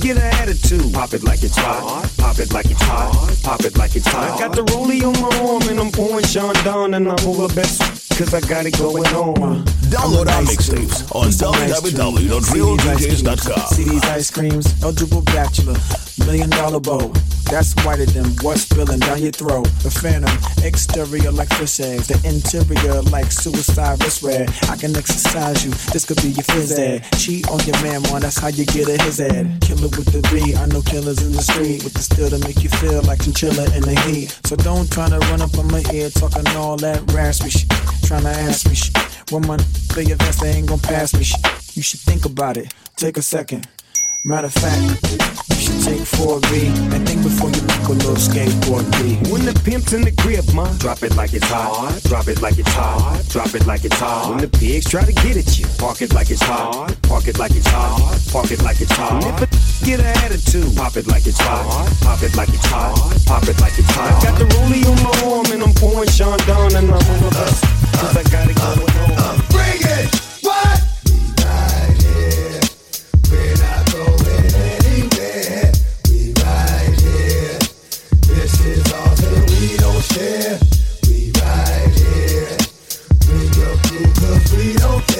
[0.00, 2.06] Get an attitude, pop it like it's hot.
[2.18, 2.85] Pop it like it's hot.
[2.86, 4.32] Pop it like it's hot.
[4.32, 7.52] I got the rollie on my arm and I'm pouring Sean down and I'm over
[7.54, 7.80] best
[8.16, 9.40] cause I got it going on.
[9.40, 13.66] My Download our mixtapes on www.realdjs.com.
[13.68, 15.76] See these ice creams, eligible bachelor,
[16.26, 17.12] million dollar bow.
[17.50, 19.68] That's whiter than what's spilling down your throat.
[19.84, 24.50] The phantom, exterior like fish eggs, the interior like suicide wrist red.
[24.68, 27.04] I can exercise you, this could be your phys ed.
[27.18, 29.60] Cheat on your man, man, that's how you get a his ed.
[29.60, 32.64] Killer with the V, I know killers in the street with the steel to make
[32.64, 34.38] you feel like chinchilla in the heat.
[34.44, 37.70] So don't try to run up on my ear talking all that raspy shit.
[38.04, 38.96] Trying to ask me shit.
[39.30, 39.56] When my
[39.88, 41.40] play your vest, they ain't gonna pass me shit.
[41.76, 43.66] You should think about it, take a second.
[44.26, 44.82] Matter of fact,
[45.54, 49.14] you should take 4B and think before you make a little skateboard B.
[49.30, 52.02] When the pimp's in the crib, ma, drop it like it's hot.
[52.10, 53.22] Drop it like it's hot.
[53.28, 54.30] Drop it like it's hot.
[54.30, 56.90] When the pigs try to get at you, park it like it's hot.
[57.02, 58.18] Park it like it's hot.
[58.32, 59.22] Park it like it's hot.
[59.22, 61.86] And if it get an attitude, pop it like it's hot.
[62.02, 62.98] Pop it like it's hot.
[63.26, 64.10] Pop it like it's hot.
[64.10, 67.30] I got the rollie on my arm and I'm pouring Sean down and I'm over
[67.46, 67.62] us.
[67.94, 69.38] Cause I got it going on.
[69.54, 70.25] Bring it!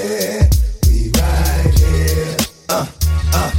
[0.07, 2.37] We right here.
[2.69, 2.87] Uh,
[3.33, 3.51] uh.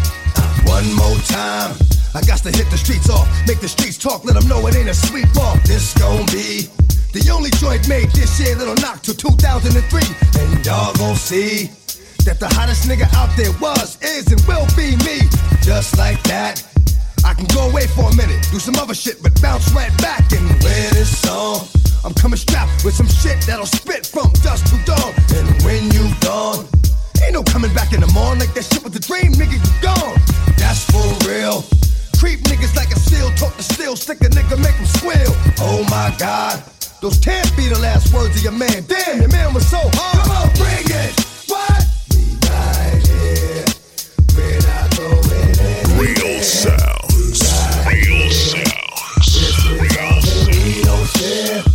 [0.65, 1.77] One more time.
[2.15, 4.75] I got to hit the streets off, make the streets talk, let them know it
[4.75, 5.63] ain't a sweep off.
[5.65, 6.71] This gon' be
[7.13, 10.01] the only joint made this year that'll knock till 2003.
[10.41, 11.69] And y'all gon' see
[12.25, 15.29] that the hottest nigga out there was, is, and will be me.
[15.61, 16.65] Just like that.
[17.27, 20.33] I can go away for a minute, do some other shit, but bounce right back
[20.33, 21.69] and wear this song
[22.05, 25.13] I'm coming strapped with some shit that'll spit from dusk to dawn.
[25.35, 26.67] And when you gone,
[27.25, 29.73] ain't no coming back in the morning like that shit was a dream, nigga, you
[29.83, 30.19] gone.
[30.57, 31.65] That's for real.
[32.19, 35.35] Creep niggas like a seal, talk to steel, stick a nigga, make him squeal.
[35.61, 36.63] Oh my god,
[37.01, 38.85] those can't be the last words of your man.
[38.89, 40.27] Damn, your man was so hard.
[40.27, 41.15] Come on, bring it.
[41.47, 41.87] What?
[42.11, 43.65] We right here.
[44.35, 46.11] We're not going anywhere.
[46.11, 47.39] Real sounds.
[47.87, 49.39] Real sounds.
[49.79, 50.19] Real
[50.51, 51.68] We don't care.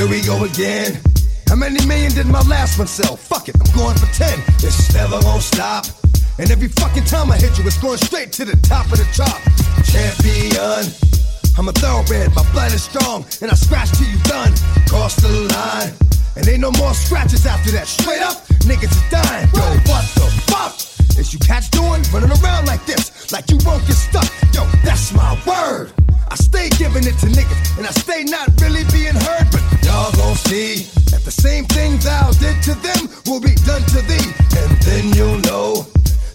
[0.00, 0.98] Here we go again.
[1.46, 3.16] How many million did my last one sell?
[3.16, 4.32] Fuck it, I'm going for 10.
[4.64, 5.84] It's never gonna stop.
[6.38, 9.04] And every fucking time I hit you, it's going straight to the top of the
[9.12, 9.36] chart.
[9.84, 10.88] Champion.
[11.58, 14.54] I'm a thoroughbred, my blood is strong, and I scratch till you done.
[14.88, 15.92] Cross the line,
[16.34, 17.86] and ain't no more scratches after that.
[17.86, 19.52] Straight up, niggas is dying.
[19.52, 20.80] Yo, what the fuck
[21.20, 22.00] is you cats doing?
[22.08, 24.24] Running around like this, like you won't get stuck.
[24.54, 25.92] Yo, that's my word.
[26.30, 29.49] I stay giving it to niggas, and I stay not really being heard,
[30.50, 30.82] see
[31.14, 35.06] that the same thing thou did to them will be done to thee, and then
[35.14, 35.86] you'll know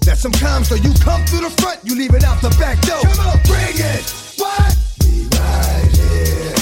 [0.07, 3.01] that sometimes though you come through the front, you leave it out the back door.
[3.03, 4.07] Come on, bring it.
[4.39, 4.72] What?
[5.03, 6.55] We right here.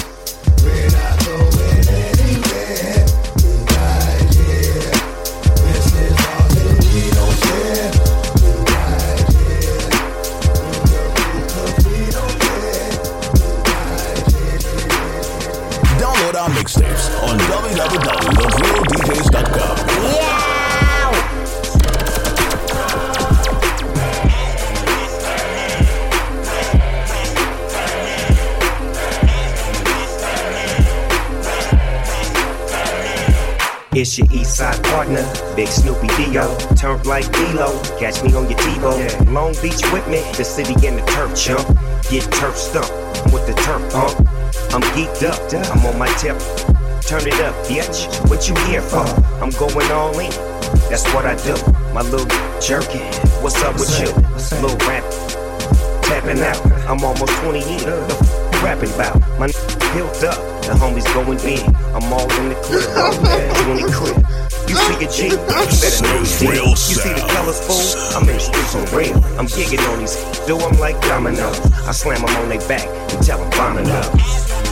[0.66, 3.06] We're not going anywhere.
[3.38, 4.90] We right here.
[5.62, 7.94] This is all that we don't care.
[8.42, 9.94] We right here.
[11.86, 12.98] We don't care.
[12.98, 14.58] Be right here.
[16.02, 17.13] Download our mixtapes
[17.80, 19.74] on www.realdjs.com.
[33.96, 35.22] It's your east side partner,
[35.54, 36.56] Big Snoopy Dio.
[36.74, 39.32] Turf like D-Lo, catch me on your TiVo.
[39.32, 41.64] Long Beach with me, the city in the turf chump.
[42.10, 42.90] Get turf stumped
[43.32, 44.18] with the turf pump.
[44.74, 46.36] I'm geeked up, I'm on my tip.
[47.06, 48.08] Turn it up, bitch.
[48.30, 49.04] What you here for?
[49.42, 50.30] I'm going all in.
[50.88, 51.54] That's what I do.
[51.92, 52.26] My little
[52.60, 53.00] jerky.
[53.42, 54.08] What's up with you?
[54.62, 55.04] Little rap.
[56.02, 56.58] Tapping out.
[56.88, 57.78] I'm almost 20 in.
[57.84, 59.20] The f- rapping about?
[59.38, 59.52] My n-
[59.94, 60.40] built up.
[60.64, 61.60] The homies going big.
[61.92, 62.88] I'm all in the crib.
[63.54, 64.54] You in the.
[64.66, 66.68] You see a G, you better know it's real.
[66.70, 68.16] You see the colors, fool?
[68.16, 69.14] I'm in the streets for real.
[69.38, 71.60] I'm gigging on these, do them like dominoes.
[71.86, 74.63] I slam them on their back and tell them bombing up.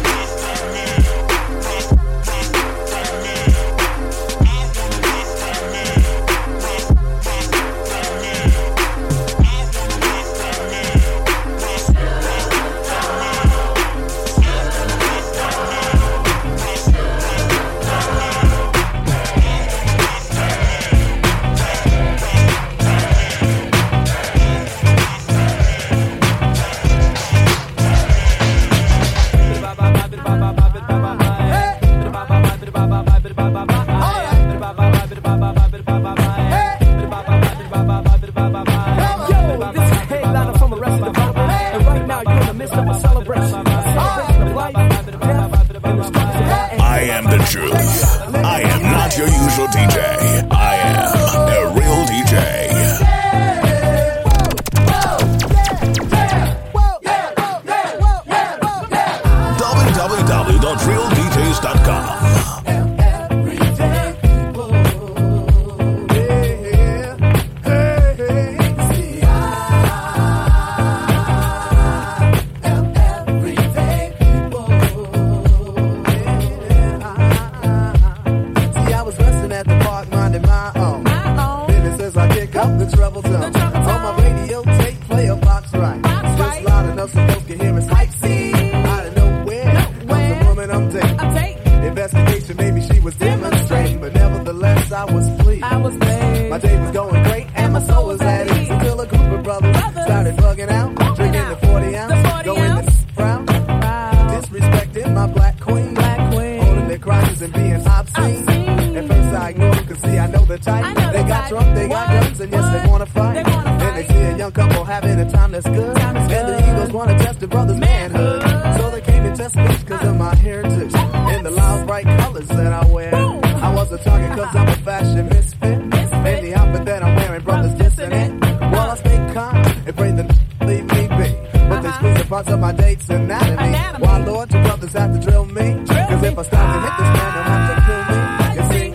[133.12, 135.84] Why Lord, and brothers have to drill me?
[135.86, 138.16] Cause if I stop and hit this man, they'll have to kill me.
[138.56, 138.88] You see?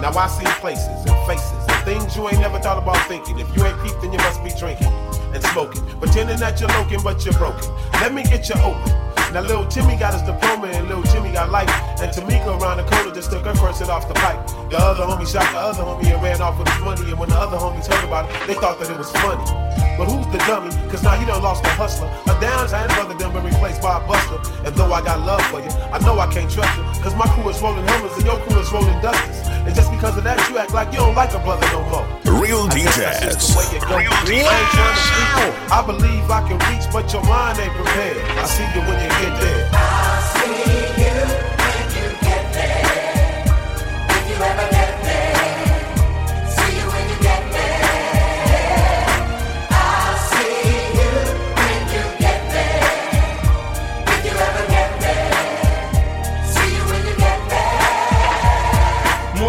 [0.00, 3.38] Now I see places and faces and things you ain't never thought about thinking.
[3.38, 3.64] If you
[5.58, 5.82] smoking.
[5.98, 7.66] Pretending that you're looking, but you're broken.
[7.98, 8.92] Let me get you open.
[9.34, 11.68] Now little Timmy got his diploma and little Jimmy got life.
[12.00, 14.38] And Tamika around the corner just took her hit off the pipe.
[14.70, 17.10] The other homie shot the other homie and ran off with his money.
[17.10, 19.44] And when the other homies heard about it, they thought that it was funny.
[19.98, 20.70] But who's the dummy?
[20.88, 22.08] Cause now he done lost a hustler.
[22.30, 24.38] A downtown brother done been replaced by a buster.
[24.64, 26.87] And though I got love for you, I know I can't trust you.
[27.02, 29.48] Cause my crew is rolling Hummers and your crew is rolling Dusters.
[29.66, 32.06] And just because of that, you act like you don't like a brother no more.
[32.40, 33.54] Real I guess that's just DJs.
[33.54, 34.28] the way it goes.
[34.28, 35.72] Real I ain't trying to freak.
[35.72, 38.18] I believe I can reach, but your mind ain't prepared.
[38.38, 41.07] I see you when you get there.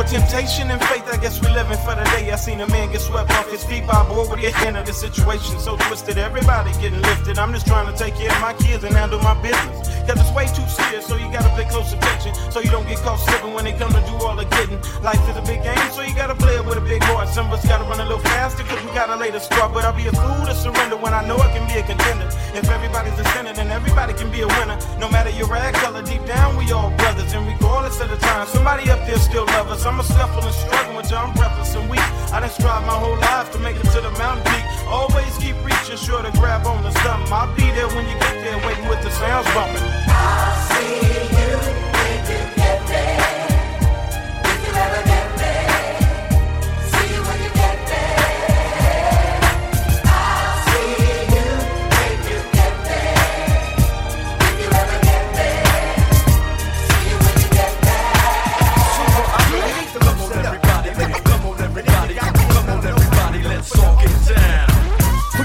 [0.09, 2.31] Temptation and faith, I guess we living for the day.
[2.31, 4.75] I seen a man get swept off his feet by a boy with a end
[4.75, 5.59] of the situation.
[5.59, 7.37] So twisted, everybody getting lifted.
[7.37, 9.88] I'm just trying to take care of my kids and handle my business.
[10.09, 12.33] Cause it's way too serious, so you gotta pay close attention.
[12.49, 14.81] So you don't get caught slipping when they come to do all the getting.
[15.05, 17.29] Life is a big game, so you gotta play it with a big heart.
[17.29, 19.71] Some of us gotta run a little faster, cause we gotta lay the start.
[19.71, 22.25] But I'll be a fool to surrender when I know I can be a contender.
[22.57, 24.81] If everybody's a sinner, then everybody can be a winner.
[24.97, 27.31] No matter your rag color, deep down we all brothers.
[27.33, 29.85] And regardless of the time, somebody up there still love us.
[29.85, 32.01] I'm a scuffle and struggling with you, I'm breathless and weak.
[32.33, 34.65] I done strive my whole life to make it to the mountain peak.
[34.89, 37.29] Always keep reaching, sure to grab on to something.
[37.29, 39.98] I'll be there when you get there, waiting with the sounds bumping.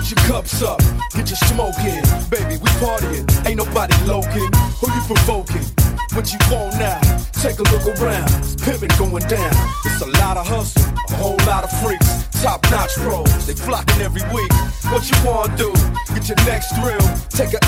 [0.04, 0.80] Put your cups up,
[1.14, 2.02] get your smoke in.
[2.28, 3.24] Baby, we partying,
[3.54, 4.50] ain't nobody loking.
[4.80, 5.64] Who you provoking?
[6.12, 7.00] What you want now?
[7.32, 9.52] Take a look around, it's pimping going down.
[9.84, 12.26] It's a lot of hustle, a whole lot of freaks.
[12.42, 14.52] Top notch pros, they flocking every week.
[14.90, 15.72] What you wanna do?
[16.14, 17.06] Get your next thrill.
[17.30, 17.60] Take a.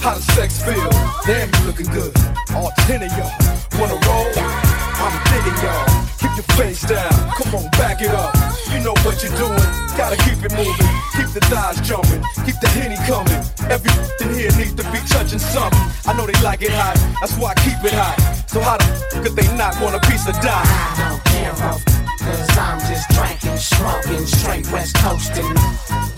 [0.00, 0.90] How does sex feel?
[1.26, 2.14] Damn, you looking good.
[2.54, 3.32] All ten of y'all
[3.78, 4.32] wanna roll?
[4.36, 6.05] I'm digging y'all.
[6.26, 7.12] Keep your face down.
[7.38, 8.34] Come on, back it up.
[8.74, 9.62] You know what you're doing.
[9.94, 10.90] Gotta keep it moving.
[11.14, 12.18] Keep the thighs jumping.
[12.44, 13.38] Keep the henny coming.
[13.70, 15.78] Every Everything here needs to be touching something.
[16.04, 16.98] I know they like it hot.
[17.20, 18.18] That's why I keep it hot.
[18.50, 20.66] So how the f- could they not want a piece of die?
[20.66, 21.78] I don't care of,
[22.18, 25.54] cause I'm just drinking, smoking, straight west coasting,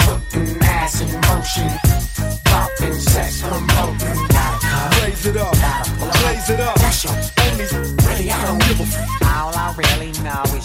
[0.09, 1.68] putting ass in motion,
[2.48, 4.18] popping sex promoting.
[4.96, 5.52] Blaze it up,
[6.24, 6.78] blaze it up.
[7.44, 7.66] Only
[8.06, 9.17] Really, I don't give a f- All I really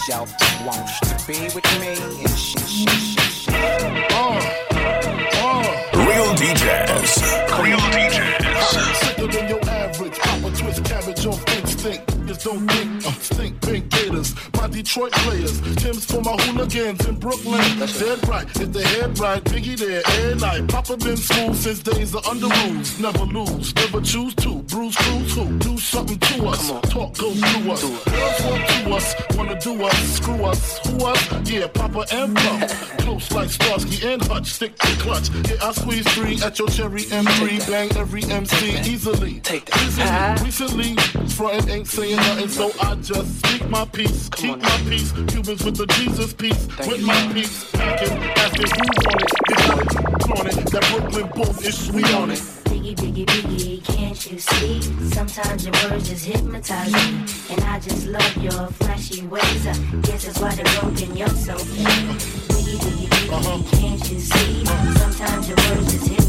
[0.09, 3.53] know is yo wants to be with me and shit, shit, shit, shit.
[3.53, 4.39] Uh,
[4.75, 5.63] uh.
[5.93, 7.63] Real DJs.
[7.63, 8.95] Real DJs.
[8.95, 10.17] Sicker than your average.
[10.19, 12.27] Pop a twist cabbage off instinct.
[12.27, 14.35] Just don't think, uh, stink pink gators.
[14.53, 15.59] My Detroit players.
[15.75, 17.61] Tim's for my hooligans in Brooklyn.
[17.79, 18.47] That's dead right.
[18.59, 20.67] If the head right, Biggie there, air night.
[20.67, 22.99] Papa been smooth since days of Underoos.
[22.99, 24.61] Never lose, never choose to.
[24.63, 25.57] Bruise, cruise, who?
[25.59, 26.69] Do something to us.
[26.89, 27.81] Talk goes through us.
[27.81, 30.79] Girls want to us, wanna do us, screw us.
[30.87, 31.49] Who us?
[31.49, 32.69] Yeah, Papa and Pump.
[32.99, 35.29] Close like Starsky and Hutch, stick to clutch.
[35.49, 37.67] Yeah, I squeeze three at your cherry M3.
[37.69, 39.39] Bang every MC easily.
[39.41, 40.41] Take that.
[40.41, 40.95] Recently,
[41.27, 44.29] frontin' ain't saying nothing, so I just speak my peace.
[44.29, 45.11] Keep my peace.
[45.11, 46.67] Cubans with the Jesus piece.
[46.87, 47.71] with my peace.
[47.71, 49.31] Packing, asking who want it.
[49.47, 50.71] Get on it, flaunt it.
[50.71, 52.39] That Brooklyn boom is sweet on it.
[52.69, 54.81] Biggie, biggie, biggie, can't you see?
[55.11, 57.25] Sometimes your words just hypnotize me.
[57.51, 59.67] And I just love your flashy ways.
[59.67, 61.85] Uh, I guess that's why they're broken, you're so fake.
[61.85, 63.77] Biggie, biggie, biggie, uh-huh.
[63.77, 64.65] can't you see?
[64.65, 66.22] Sometimes your words just hypnotize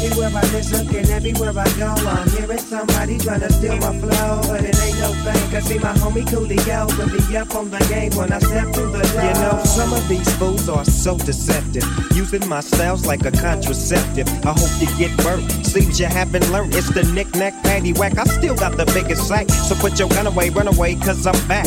[0.00, 0.40] everywhere I
[0.72, 4.78] look and everywhere I go, I'm hearing somebody trying to steal my flow, but it
[4.80, 5.54] ain't no fake.
[5.54, 8.92] I see my homie Coolio will be up on the game when I step through
[8.92, 9.22] the door.
[9.22, 11.84] You know, some of these fools are so deceptive,
[12.14, 14.28] using my styles like a contraceptive.
[14.44, 15.50] I hope you get burnt.
[15.66, 16.74] Seems you haven't learned.
[16.74, 18.18] It's the knick-knack, patty whack.
[18.18, 21.38] I still got the biggest sack, so put your gun away, run away, cause I'm
[21.46, 21.66] back.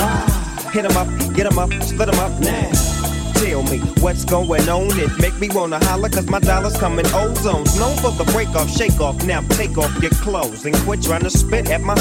[0.72, 3.03] Hit 'em up, get 'em up, split 'em up now.
[3.36, 4.88] Tell me what's going on.
[5.00, 7.78] It make me wanna holler cause my dollars come in ozones.
[7.80, 9.24] Known for the break off, shake off.
[9.26, 11.96] Now take off your clothes and quit trying to spit at my.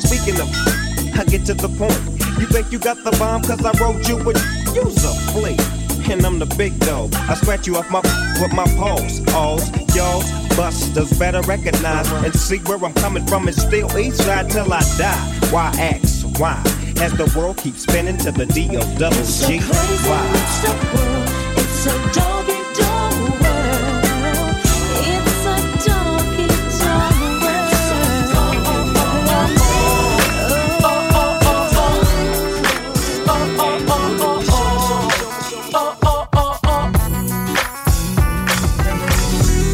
[0.00, 0.48] Speaking of,
[1.18, 1.98] I get to the point.
[2.40, 4.38] You think you got the bomb cause I wrote you with.
[4.74, 5.56] Use a flea.
[6.10, 7.14] And I'm the big dog.
[7.14, 8.00] I scratch you off my
[8.40, 9.20] with my paws.
[9.34, 14.50] Alls, y'alls, busters better recognize and see where I'm coming from and still east side
[14.50, 15.38] till I die.
[15.50, 16.79] Why ask why?
[17.02, 19.58] As the world keeps spinning to the D O double G.
[19.60, 20.20] Why?
[21.56, 24.60] It's a doggy dog world.
[25.08, 25.56] It's a
[25.88, 26.46] doggy
[26.78, 27.10] dog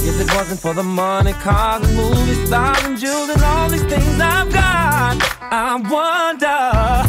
[0.09, 3.83] If it wasn't for the money, cars, and movies, stars, and jewels, and all these
[3.83, 5.19] things I've got,
[5.51, 7.06] I wonder,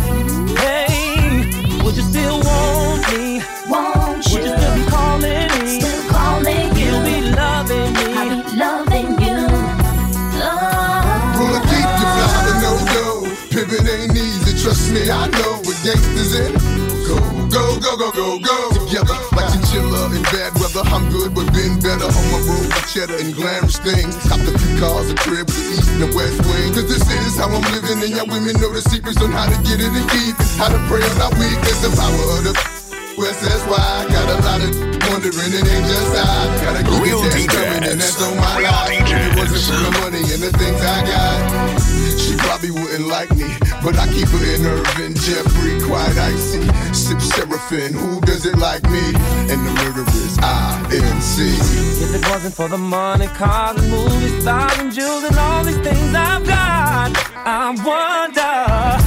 [14.92, 16.52] me, I know what gangsters in.
[17.08, 17.18] Go,
[17.48, 18.58] go, go, go, go, go.
[18.86, 20.84] Together, like chinchilla in bad weather.
[20.92, 24.16] I'm good, but been better on my road with cheddar and glamorous things.
[24.28, 26.74] Copped a few cars, a crib the east and the west wing.
[26.74, 29.58] Cause this is how I'm living, and y'all women know the secrets on how to
[29.64, 30.48] get it and keep it.
[30.60, 32.77] How to pray on our weakness, the power of the
[33.18, 34.72] West, that's why I got a lot of
[35.10, 36.62] wondering, it ain't just I.
[36.62, 37.48] Gotta keep Real it DJs.
[37.50, 38.94] coming, and that's on my life.
[38.94, 41.40] If it wasn't for the money and the things I got,
[42.22, 43.50] she probably wouldn't like me.
[43.82, 46.62] But I keep her in Irvin, Jeffrey, quite icy.
[46.94, 49.02] Sip Seraphim, who does it like me?
[49.50, 51.36] And the murderers, INC.
[52.04, 55.80] If it wasn't for the money, cars, and movies, stars, and jewels, and all these
[55.80, 59.07] things I've got, I wonder,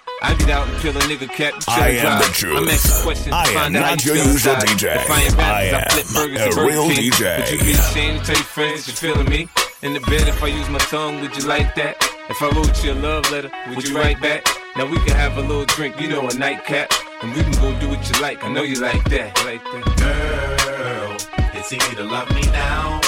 [0.23, 1.27] I'd get out and kill a nigga
[1.67, 2.27] you I to am drive.
[2.27, 2.57] the truth.
[2.57, 4.61] I'm asking questions I am find out how not your usual inside.
[4.67, 4.95] DJ.
[4.95, 7.11] If I ain't rappers, I I flip am burgers a real King.
[7.11, 7.37] DJ.
[7.39, 9.47] Would you be ashamed to tell your friends you're feeling me?
[9.81, 11.97] In the bed, if I use my tongue, would you like that?
[12.29, 14.45] If I wrote you a love letter, would you write back?
[14.77, 16.91] Now we can have a little drink, you know, a nightcap.
[17.23, 18.43] And we can go do what you like.
[18.43, 19.35] I know you like that.
[19.45, 19.83] Like that.
[19.97, 23.01] Girl, it's easy to love me now.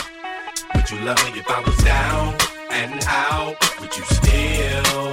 [0.76, 2.36] Would you love me if I was down
[2.72, 3.56] and out?
[3.80, 5.13] Would you still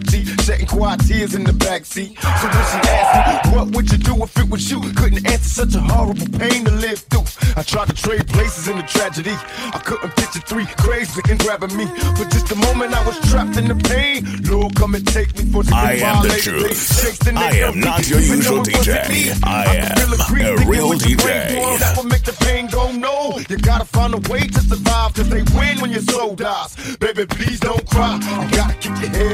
[0.00, 2.18] black cheek, shedding quiet tears in the back seat.
[2.18, 4.80] So when she asked me, what would you do if it was you?
[4.94, 7.24] Couldn't answer such a horrible pain to live through.
[7.56, 9.34] I tried to trade places in the tragedy.
[9.74, 11.86] I couldn't picture three crazy and grabbing me.
[12.16, 14.24] For just a moment, I was trapped in the pain.
[14.48, 17.28] Lord, come and take me for the I am the truth.
[17.36, 19.40] I am not your usual DJ.
[19.44, 21.78] I am a real DJ.
[21.78, 23.38] That will make the pain go no.
[23.48, 26.96] You gotta find a way to survive, cause they win when your soul dies.
[26.96, 28.16] Baby, please don't cry.
[28.16, 29.31] You gotta keep your head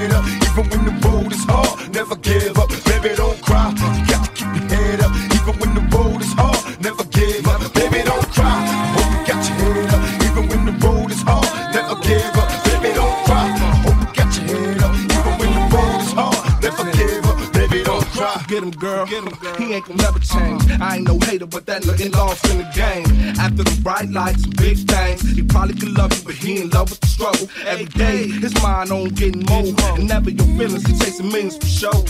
[20.88, 23.04] I ain't no hater, but that nigga lost in the game.
[23.38, 26.70] After the bright lights and big things, he probably could love you, but he in
[26.70, 27.46] love with the struggle.
[27.66, 29.68] Every day, his mind on getting more.
[29.98, 32.04] And never your feelings, he chasing millions for show.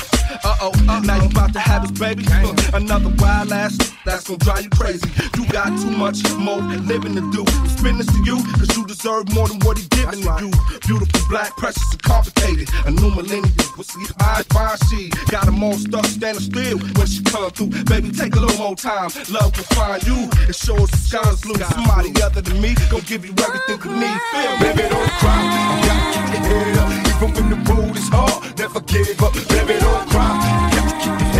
[0.44, 2.24] Uh oh, uh, now you about to have his baby.
[2.30, 5.10] Uh, another wild ass that's gonna drive you crazy.
[5.36, 7.44] You got too much more living to do.
[7.66, 10.50] Spin this to you, cause you deserve more than what he giving to you.
[10.86, 12.68] Beautiful, black, precious, and complicated.
[12.86, 15.10] A new millennium, what's the high fine she?
[15.30, 17.70] Got them all stuck standing still when she come through.
[17.84, 19.10] Baby, take a little more time.
[19.30, 20.28] Love will find you.
[20.48, 21.54] It shows the sky's blue.
[21.54, 24.20] Somebody other than me gon' give you everything you need.
[24.32, 24.58] Feel?
[24.60, 25.40] Baby, don't cry.
[25.42, 28.58] You gotta keep your head up, even when the road is hard.
[28.58, 29.32] Never give up.
[29.48, 30.32] Baby, don't cry.
[30.36, 31.37] You gotta keep your head up,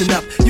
[0.00, 0.49] listen up.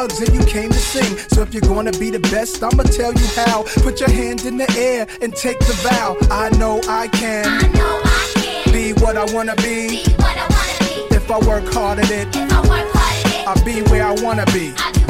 [0.09, 1.15] and you came to sing.
[1.29, 3.63] So if you're gonna be the best, I'ma tell you how.
[3.83, 6.17] Put your hand in the air and take the vow.
[6.31, 7.45] I know I can.
[7.45, 8.73] I know I can.
[8.73, 9.89] Be what I wanna be.
[9.89, 11.15] Be what I wanna be.
[11.15, 12.27] If I work hard at it.
[12.35, 13.47] If I work hard at it.
[13.47, 15.00] I'll be where I wanna be I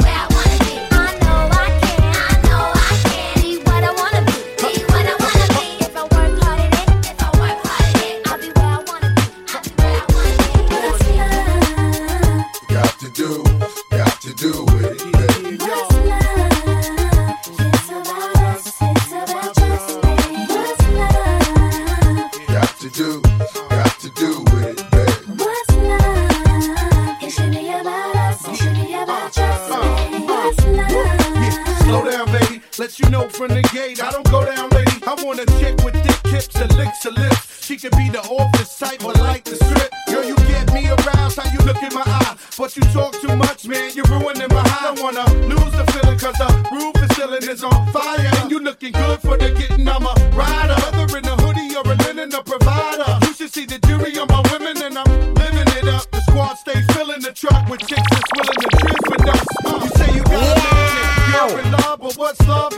[33.12, 34.96] know from the gate, I don't go down, lady.
[35.06, 37.62] I want a chick with thick hips and licks her lips.
[37.62, 39.92] She could be the office type, but like the strip.
[40.08, 42.36] Girl, you get me aroused, how you look in my eye.
[42.56, 44.88] But you talk too much, man, you're ruining my high.
[44.88, 48.32] I wanna lose the feeling cause the roof is ceiling is on fire.
[48.40, 50.76] And you looking good for the getting, I'm a rider.
[50.80, 53.12] Whether in a hoodie or a linen, a provider.
[53.26, 56.10] You should see the jury on my women and I'm living it up.
[56.10, 59.44] The squad stay filling the truck with chicks that's willing to drink with us.
[59.84, 60.92] You say you got a man
[61.32, 62.71] you're in love, but what's love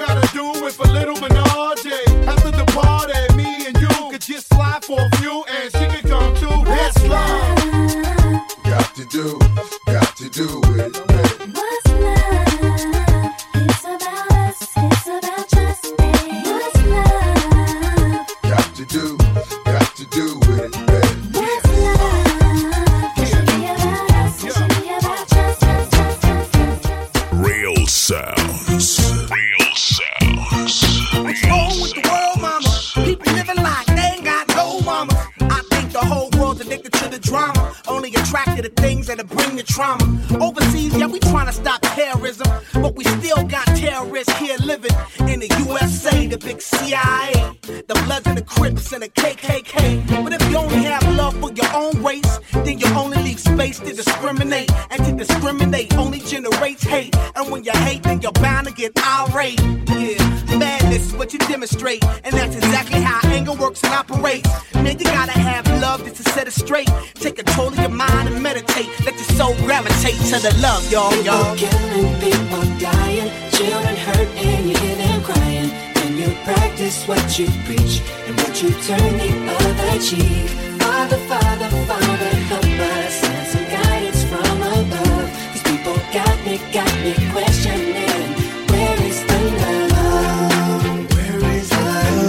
[77.39, 80.49] you preach and what you turn the other cheek.
[80.81, 85.31] Father, Father, Father, help us send some guidance from above.
[85.53, 88.37] These people got me, got me questioning.
[88.71, 91.11] Where is the love?
[91.15, 91.77] Where is the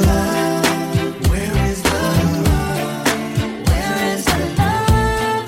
[0.07, 1.29] love?
[1.29, 1.89] Where is the
[2.47, 3.05] love?
[3.67, 5.45] Where is the love?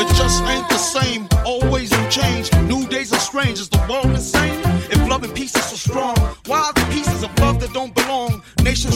[0.00, 1.28] It just ain't the same.
[1.44, 2.50] Always change.
[2.62, 3.58] New days are strange.
[3.60, 4.62] Is the world insane?
[4.90, 6.16] If love and peace is so strong,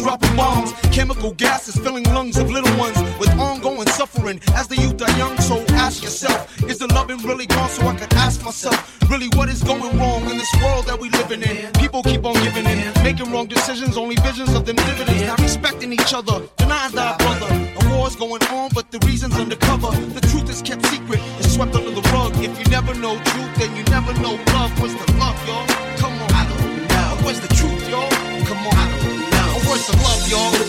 [0.08, 5.02] dropping bombs, chemical gases filling lungs of little ones with ongoing suffering as the youth
[5.02, 5.36] are young.
[5.38, 7.68] So ask yourself, is the loving really gone?
[7.68, 8.78] So I can ask myself,
[9.10, 11.70] really, what is going wrong in this world that we living in?
[11.72, 15.24] People keep on giving in, making wrong decisions, only visions of them dividends.
[15.24, 17.50] Not respecting each other, denying thy brother.
[17.80, 19.90] A war's going on, but the reason's undercover.
[19.90, 20.37] The truth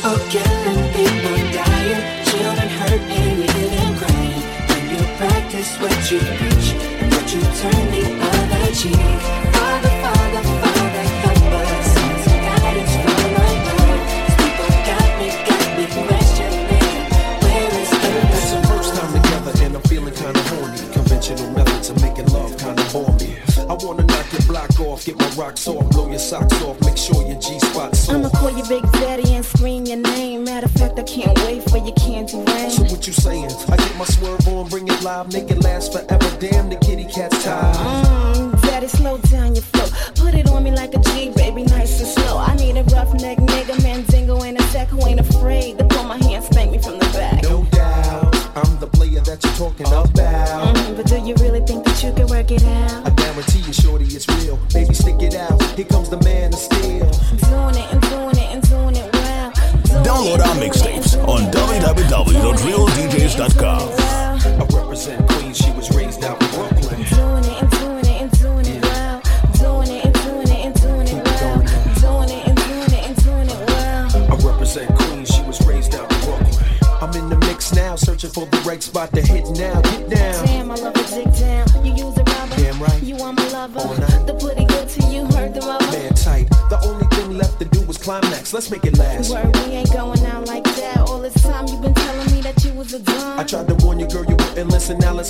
[0.09, 4.41] People killing, people dying, children hurt, and you hear them crying.
[4.65, 8.97] When you practice what you preach and what you turn the other cheek.
[9.53, 11.85] Father, Father, Father, help us.
[11.93, 14.01] Send some guidance from above.
[14.09, 17.05] These people got me, got me questioning.
[17.45, 20.79] Where is the It's our first time together and I'm feeling kinda horny.
[20.91, 23.37] Conventional methods of making love kinda bore me.
[23.69, 26.97] I wanna knock your block off, get my rocks off, blow your socks off, make
[26.97, 29.28] sure your G spot's I'ma call you Big Daddy
[33.99, 36.37] my swerve on, bring it live, make it last forever.
[36.39, 37.78] Damn, the kitty cat's tired.
[63.41, 67.05] I represent Queens, she was raised out in Brooklyn.
[67.05, 69.21] Doing it and doing it and doing it well.
[69.53, 71.57] Doing it and doing it and doing it well.
[72.01, 74.33] Doing it and doing it and doing it well.
[74.33, 76.53] I represent Queens, she was raised out in Brooklyn.
[76.99, 79.79] I'm in the mix now, searching for the right spot to hit now.
[79.83, 80.45] Get down.
[80.45, 81.85] Damn, I love a dick down.
[81.85, 82.55] You use a rubber.
[82.57, 83.01] Damn right.
[83.01, 83.79] You are my lover.
[84.25, 85.89] The pretty good to you, heard the rubber.
[85.93, 86.49] Man tight.
[86.69, 88.51] The only thing left to do was climax.
[88.53, 89.31] Let's make it last.
[89.31, 90.28] Word, we ain't going out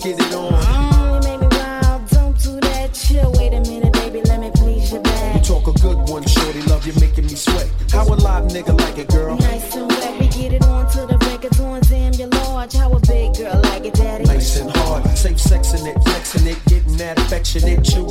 [0.06, 0.54] let's get it on.
[0.54, 2.10] Mm, you made me wild.
[2.10, 2.94] Don't do that.
[2.94, 3.32] Chill.
[3.38, 4.22] Wait a minute, baby.
[4.22, 5.44] Let me please your You back.
[5.44, 6.62] talk a good one, shorty.
[6.64, 7.70] Love you making me sweat.
[7.92, 9.36] How a live nigga like it, girl?
[9.38, 10.20] Nice and wet.
[10.20, 11.82] We get it on to the records on.
[11.82, 12.74] Damn, you're large.
[12.74, 14.26] How a big girl like it, daddy.
[14.26, 18.09] Nice and hard, safe sexing it, flexing it, getting that affectionate, chewing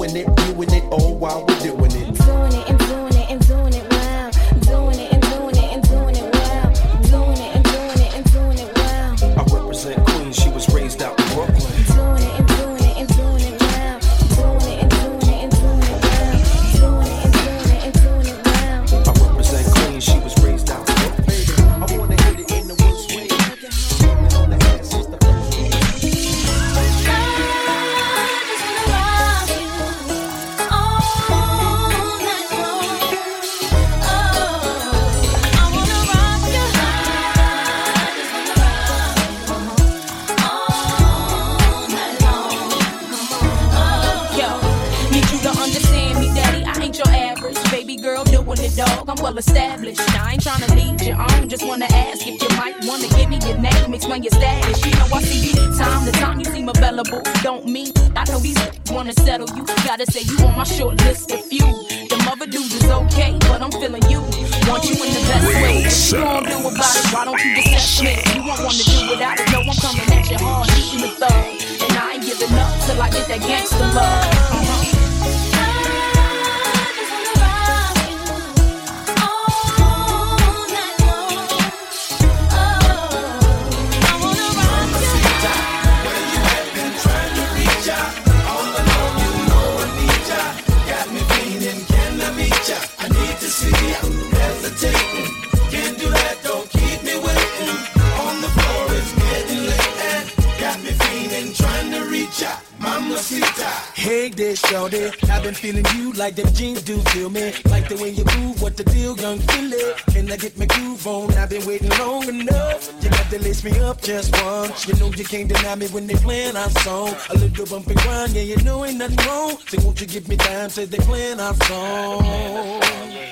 [104.88, 105.32] there, shorty.
[105.32, 107.52] I've been feeling you like them jeans do feel me.
[107.66, 109.94] Like the way you move, what the deal, young Philly.
[110.10, 111.32] Can I get my groove on?
[111.34, 112.92] I've been waiting long enough.
[113.02, 114.86] You got to lace me up just once.
[114.86, 117.14] You know you can't deny me when they playing our song.
[117.30, 119.58] A little bump and grind, yeah, you know ain't nothing wrong.
[119.68, 122.80] So won't you give me time till they playing our song?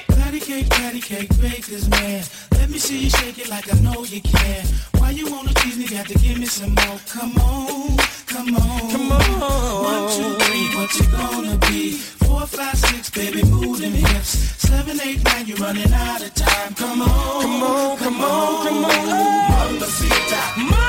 [0.08, 2.24] Patty cake, patty cake, baker's man.
[2.52, 4.66] Let me see you shake it like I know you can.
[4.98, 5.86] Why you wanna tease me?
[5.86, 6.98] Got to give me some more.
[7.08, 7.96] Come on,
[8.26, 9.84] come on, come on.
[9.84, 11.92] One, two, three, what you gonna be?
[11.92, 14.30] Four, five, six, baby, move them hips.
[14.68, 16.74] Seven, eight, nine, you're running out of time.
[16.74, 19.74] Come on, come on, come on, come on.
[19.74, 20.40] Mamacita,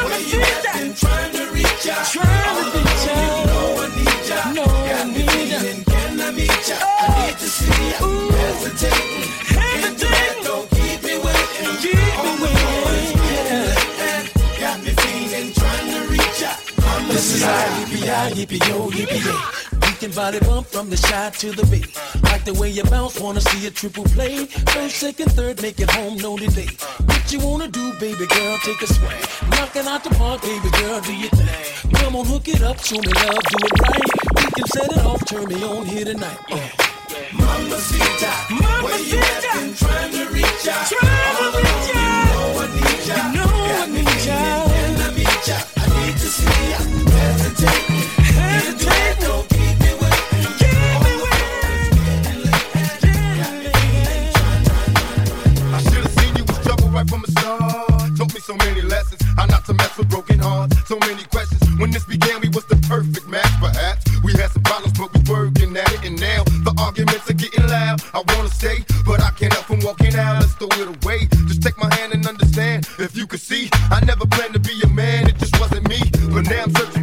[0.08, 0.64] where you at?
[0.80, 2.06] Been trying to reach out.
[2.08, 3.40] Trying to reach out.
[3.40, 4.52] You know I need ya.
[4.54, 6.76] No, Got me feeling, can I meet ya?
[6.82, 7.98] I need to see ya.
[8.02, 8.32] Oh.
[8.38, 9.32] Hesitating,
[17.38, 19.40] is how yippee yippee yo yippee yay.
[19.86, 21.88] We can body bump from the shy to the beat.
[22.24, 24.46] Like the way you bounce, wanna see a triple play.
[24.74, 26.70] First, second, third, make it home, no delay.
[27.06, 29.22] What you wanna do, baby girl, take a swing.
[29.52, 31.92] Knocking out the park, baby girl, do your thing.
[32.00, 34.10] Come on, hook it up, show me love, do it right.
[34.38, 36.40] We can set it off, turn me on here tonight.
[36.50, 36.72] Yeah.
[37.34, 38.32] Mamacita,
[38.84, 39.44] where you at?
[39.54, 40.86] Been trying to reach out.
[40.88, 43.18] Trying to reach you know I need ya.
[43.18, 44.68] You know I Got need ya.
[45.06, 45.58] I meet ya?
[45.78, 47.07] I need to see ya.
[47.48, 50.52] Hesitating, do that, don't keep me waiting.
[50.96, 52.60] On the floor is getting lit.
[53.40, 55.74] Got me feeling, trying, trying, trying.
[55.74, 58.18] I should have seen you was trouble right from the start.
[58.18, 60.76] Taught me so many lessons, how not to mess with broken hearts.
[60.88, 61.62] So many questions.
[61.80, 64.04] When this began, we was the perfect match, perhaps.
[64.24, 67.66] We had some problems, but we working at it, and now the arguments are getting
[67.68, 68.04] loud.
[68.14, 70.42] I wanna stay, but I can't help from walking out.
[70.42, 71.28] Let's throw it away.
[71.48, 72.90] Just take my hand and understand.
[73.00, 75.30] If you could see, I never planned to be a man.
[75.30, 76.02] It just wasn't me.
[76.34, 76.97] But now I'm searching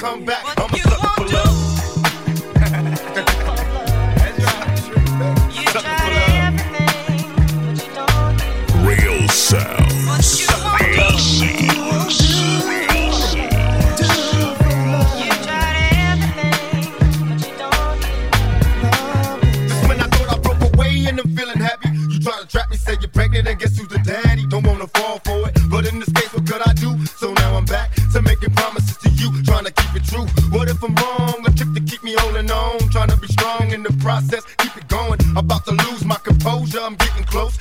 [0.00, 0.39] come back.
[34.20, 35.18] Process, keep it going.
[35.36, 37.56] About to lose my composure, I'm getting close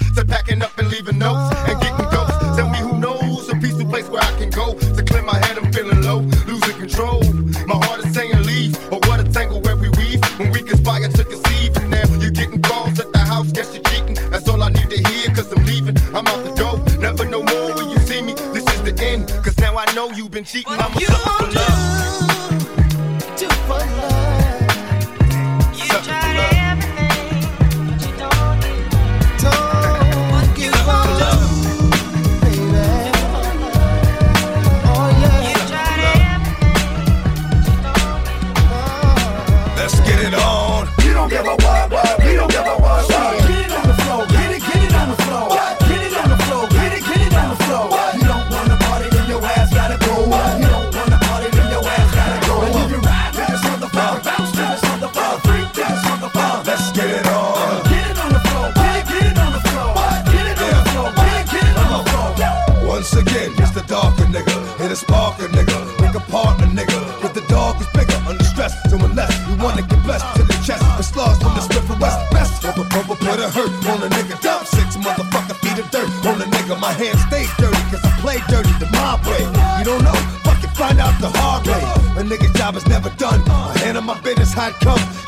[64.89, 66.97] to spark a nigga, bring apart a nigga.
[67.21, 69.29] With the dog is bigger, under stress, doing less.
[69.47, 72.17] You wanna get blessed to the chest, the slugs from the spit west.
[72.31, 74.41] Best over purple, put a hurt on a nigga.
[74.41, 76.79] Dump six motherfucker feet of dirt on a nigga.
[76.79, 79.45] My hands stay dirty, cause I play dirty the mob way.
[79.77, 80.17] You don't know?
[80.41, 81.83] Fucking find out the hard way.
[82.17, 83.41] A nigga job is never done.
[83.47, 84.75] I on my business how it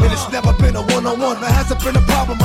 [0.01, 1.39] and it's never been a one on one.
[1.39, 2.40] There hasn't been a problem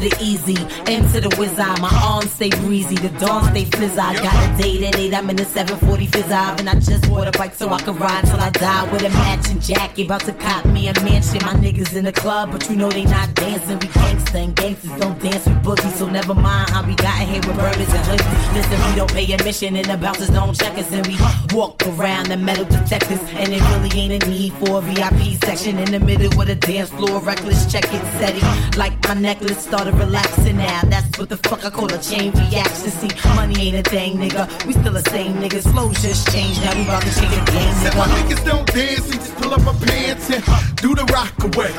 [0.00, 0.56] to the easy,
[0.92, 3.96] into the wizard, My arms stay breezy, the dawn stay fizz.
[3.96, 6.30] I got a date at 8, I'm in the 740 fizz.
[6.60, 9.10] And I just bought a bike so I can ride till I die with a
[9.10, 10.06] matching jacket.
[10.06, 11.40] About to cop me a mansion.
[11.42, 13.78] My niggas in the club, but you know they not dancing.
[13.78, 15.92] We gangsta and gangsters don't dance with boogies.
[15.92, 18.54] So never mind how we got here with burgers and hoodies.
[18.54, 20.92] Listen, we don't pay admission and the bouncers don't check us.
[20.92, 21.16] And we
[21.56, 23.20] walk around the metal detectors.
[23.40, 26.54] And it really ain't a need for a VIP section in the middle with a
[26.54, 27.20] dance floor.
[27.20, 28.44] Reckless check it, setting
[28.78, 30.80] Like my necklace started lot relaxing now.
[30.82, 32.90] That's what the fuck I call a chain reaction.
[32.90, 34.66] See, money ain't a thing, nigga.
[34.66, 35.70] We still the same niggas.
[35.70, 36.62] Flow just changed.
[36.62, 37.98] Now we about to change the game, nigga.
[37.98, 39.08] My niggas don't dance.
[39.08, 40.42] They just pull up my pants and
[40.76, 41.72] do the rock away.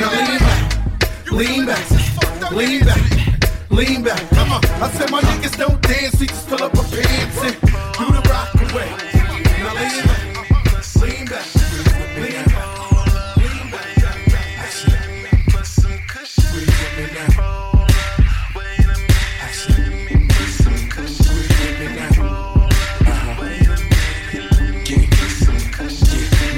[0.00, 4.30] Now lean back, lean back, lean back, lean back.
[4.30, 4.64] Come on.
[4.82, 6.18] I said my niggas don't dance.
[6.18, 7.54] They just pull up my pants and
[7.98, 8.88] do the rock away.
[9.62, 10.22] Now lean back,
[11.02, 11.46] lean back,
[12.16, 12.57] lean back.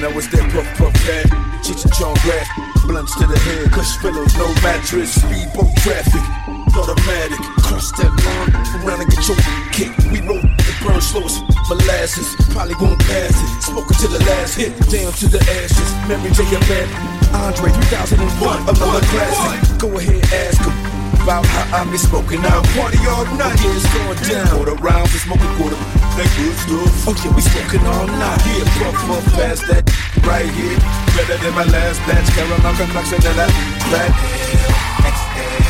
[0.01, 1.29] now it's that puff puff that
[1.61, 2.49] Chichachon graph,
[2.89, 6.25] blunts to the head, cush pillows, no mattress, speedboat traffic,
[6.73, 8.51] automatic, cross that line,
[8.81, 9.37] around and get your
[9.77, 9.93] kick.
[10.09, 11.37] We roll the burn slow as
[11.69, 13.63] molasses, probably won't pass it.
[13.63, 15.91] Smoking to the last hit, damn to the ashes.
[16.09, 16.49] Memory J.
[17.37, 19.79] Andre 3001, another classic.
[19.79, 22.65] Go ahead, ask him about how I be smoking out.
[22.77, 24.49] Party all night, yeah, it's going down.
[24.57, 25.77] Quarter rounds, we smoking quarter.
[26.17, 27.09] That good stuff.
[27.09, 28.41] Oh yeah, we smoking all night.
[28.47, 29.85] Yeah, puff, puff, past that
[30.25, 30.79] right here.
[31.17, 32.29] Better than my last batch.
[32.35, 33.53] Caramel complexion and that
[33.89, 34.13] black.
[34.51, 35.70] Real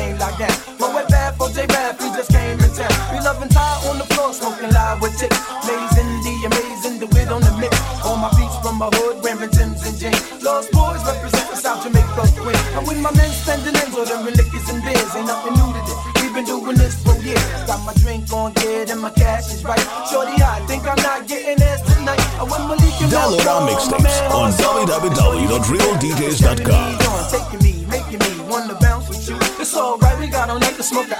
[3.91, 5.35] on the floor, smoking live with chicks.
[5.67, 7.75] Amazing, the amazing, the wit on the mix.
[8.07, 10.15] All my beats from my hood, wearing Tim's and jeans.
[10.41, 12.55] Lost Boyz represent the South Jamaica queen.
[12.75, 15.11] I'm with my men spending ends on them liquors and beers.
[15.15, 15.99] Ain't nothing new to this.
[16.23, 17.43] We've been doing this for years.
[17.67, 19.83] Got my drink on good and my cash is right.
[20.07, 22.23] Shorty, I think I'm not getting ass tonight.
[22.39, 26.87] I went Malik and Download our mixtapes on www.realdjs.com.
[27.27, 29.35] taking me, making me wanna bounce with you.
[29.59, 31.11] It's alright, we got on night to smoke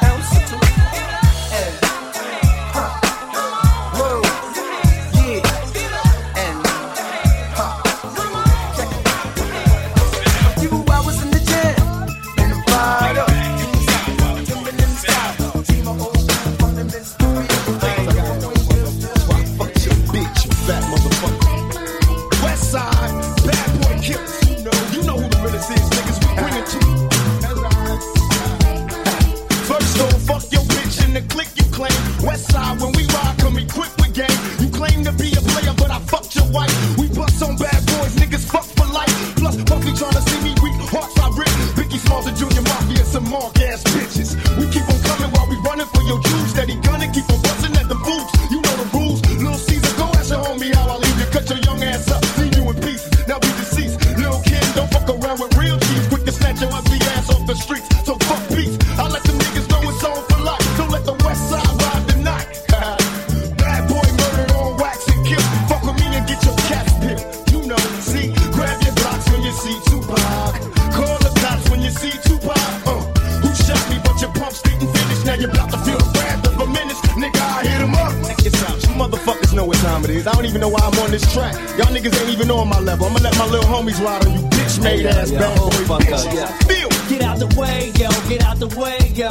[80.01, 80.27] time it is.
[80.27, 81.53] I don't even know why I'm on this track.
[81.77, 83.05] Y'all niggas ain't even on my level.
[83.05, 86.63] I'ma let my little homies ride on you bitch made ass bad boy bitches.
[86.67, 89.27] Feel Get out the way, yo, get out the way, yo.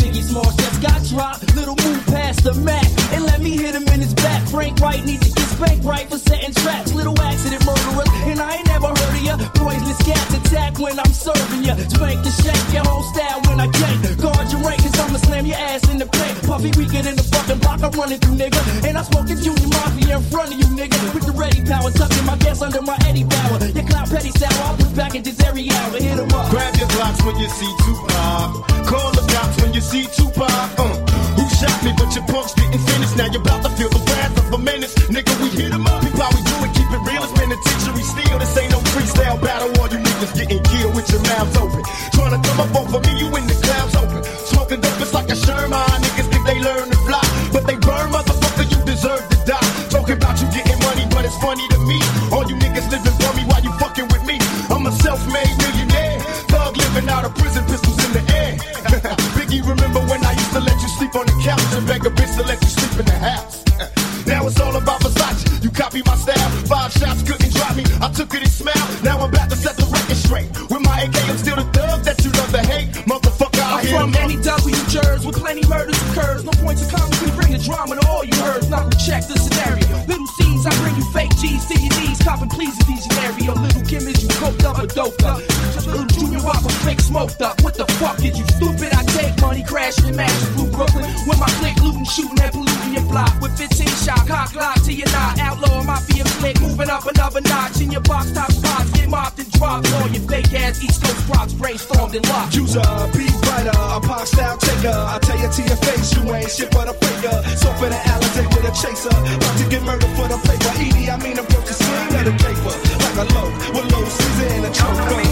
[0.00, 1.54] Biggie Smalls just got dropped.
[1.54, 4.40] Little move past the Mac and let me hit him in his back.
[4.48, 6.94] Frank White needs to get spanked right for setting traps.
[6.94, 9.36] Little accident murderers, and I ain't never heard of ya.
[9.54, 11.76] Poisonous cats attack when I'm serving ya.
[11.76, 14.22] Spank and shake your whole style when I gank.
[14.22, 16.36] Guard your rank, cause I'ma slam your ass in the paint.
[16.46, 18.60] Puffy, we get in the fucking block, I'm running through, nigga.
[18.86, 20.98] And I'm smoking Junior Mafia in front of you, nigga.
[21.14, 23.58] With the ready power, tucking my gas under my Eddie Bauer.
[23.72, 25.92] Your cloud petty sour, I'll put back in this every hour.
[25.92, 26.50] Hit him up.
[26.50, 28.86] Grab your blocks when you see Tupac.
[28.86, 30.50] Call the cops when you see Tupac.
[30.78, 30.94] Uh,
[31.36, 31.92] who shot me?
[31.96, 33.12] But your punks didn't finish.
[33.16, 34.94] Now you're about to feel the wrath of a menace.
[35.08, 36.02] Nigga, we hit 'em up.
[36.02, 37.22] People, how we do it, keep it real.
[37.24, 38.36] It's penitentiary steel.
[38.38, 39.70] This ain't no freestyle battle.
[39.80, 41.82] All you niggas getting killed with your mouths open.
[42.12, 43.19] Trying to come up off of me,
[61.20, 63.60] on the couch and beg a bitch to let you sleep in the house?
[63.76, 63.84] Uh,
[64.24, 65.44] now it's all about Versace.
[65.62, 66.48] You copy my style.
[66.64, 67.84] Five shots couldn't drop me.
[68.00, 68.88] I took it and smiled.
[69.04, 70.48] Now I'm about to set the record straight.
[70.72, 72.88] With my AK, I'm still the thug that you love to hate.
[73.04, 76.40] Motherfucker, I I'm hear from any W jurors with plenty murders occurs.
[76.44, 78.64] No points of comedy, we bring the drama to all you heard.
[78.72, 79.84] Now we check the scenario.
[80.08, 82.16] Little C's, I bring you fake G's to your knees.
[82.24, 83.52] Copping please in these scenario.
[83.60, 85.44] Little Kim is you coked up or doped up.
[85.76, 87.60] Just little Junior Whopper fake smoked up.
[87.60, 88.69] What the fuck did you stupid?
[89.60, 91.04] Money, crashing and matches through Brooklyn.
[91.26, 93.40] With my click looting, shooting and polluting your block.
[93.40, 95.38] With 15 shot, cock lock to your knot.
[95.38, 97.80] Outlaw mafia flick, moving up another notch.
[97.80, 99.92] In your box top spots, get mopped and dropped.
[99.94, 102.54] All your fake ass East Coast props brainstormed fucking lock.
[102.54, 104.96] Use a beat writer, a pop style taker.
[104.96, 107.36] I tell you to your face, you ain't shit but a faker.
[107.56, 110.72] So for the Alizé with a chaser, about to get murdered for the paper.
[110.80, 112.74] Edie, I mean, approach the scene of the paper.
[113.04, 115.29] Like a low, with low season in a choke.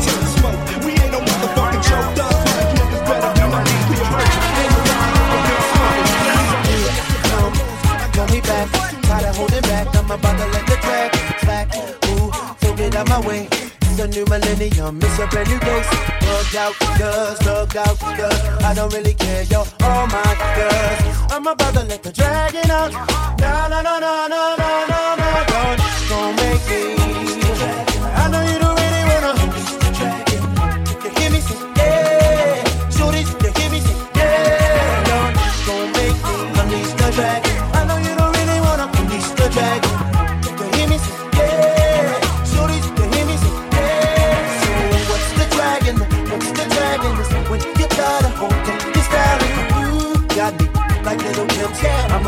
[12.99, 13.49] Out my way.
[13.83, 15.83] It's a new millennium, it's a brand new day.
[16.27, 18.41] Look out, girls, look out, girls.
[18.65, 21.33] I don't really care, yo, oh my girls.
[21.33, 22.93] I'm about to let the dragon out.
[23.41, 27.28] No, no, no, no, no, no, no, no, don't, don't make me.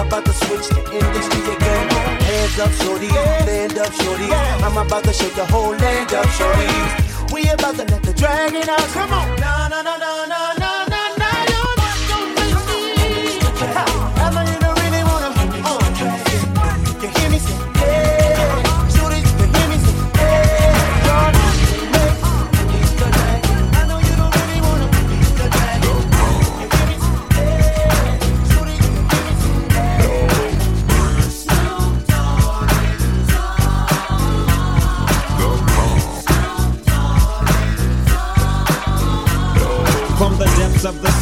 [0.07, 1.89] About to switch the industry again.
[2.23, 3.09] Hands up, shorty.
[3.09, 4.29] Stand up, shorty.
[4.65, 6.69] I'm about to shake the whole land up, shorty.
[7.35, 8.87] We about to let the dragon out.
[8.97, 9.29] Come on.
[9.41, 10.50] No, no, no, no, no,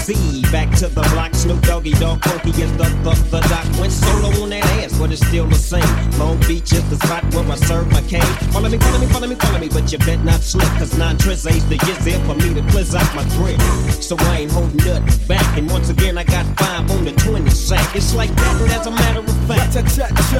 [0.08, 3.14] depths of the sea, back to the block, Snoop Doggy Dogg Funky is the, the,
[3.30, 3.64] the doc.
[3.80, 5.82] Went solo on that ass, but it's still the same.
[6.18, 8.22] Long Beach is the spot where I serve my cane.
[8.52, 11.16] Follow me, follow me, follow me, follow me, but you bet not slip, cause nine
[11.18, 13.60] tris ain't the years there for me to pliz out my grip.
[14.02, 17.50] So I ain't holding nothing back, and once again I got five on the 20
[17.50, 17.94] sack.
[17.94, 19.74] It's like that, as a matter of fact.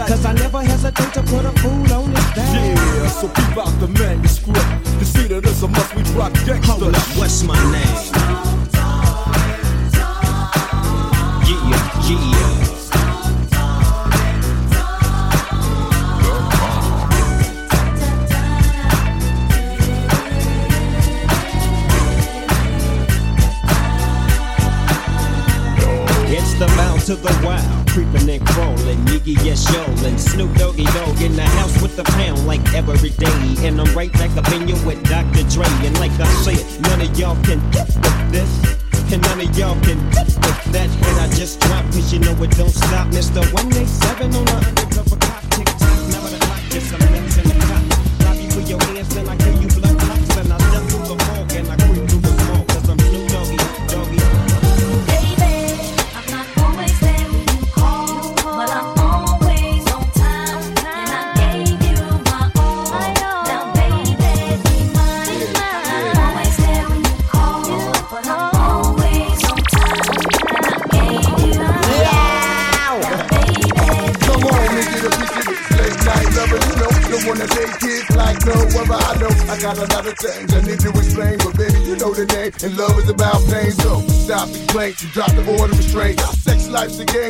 [0.09, 2.55] Cause I never hesitate to put a fool on his back.
[2.55, 4.85] Yeah, so keep out the manuscript.
[4.99, 6.65] To see that it's a must we drop gangsta.
[6.65, 8.48] Hold up, what's my name?
[31.99, 35.43] The pound like every day, and I'm right back up in you with Dr.
[35.51, 38.79] Dre, and like I said, none of y'all can get with this.
[39.11, 42.37] And none of y'all can get with that hit I just dropped, cause you know
[42.43, 43.09] it don't stop.
[43.09, 43.43] Mr.
[43.53, 44.58] 187 on the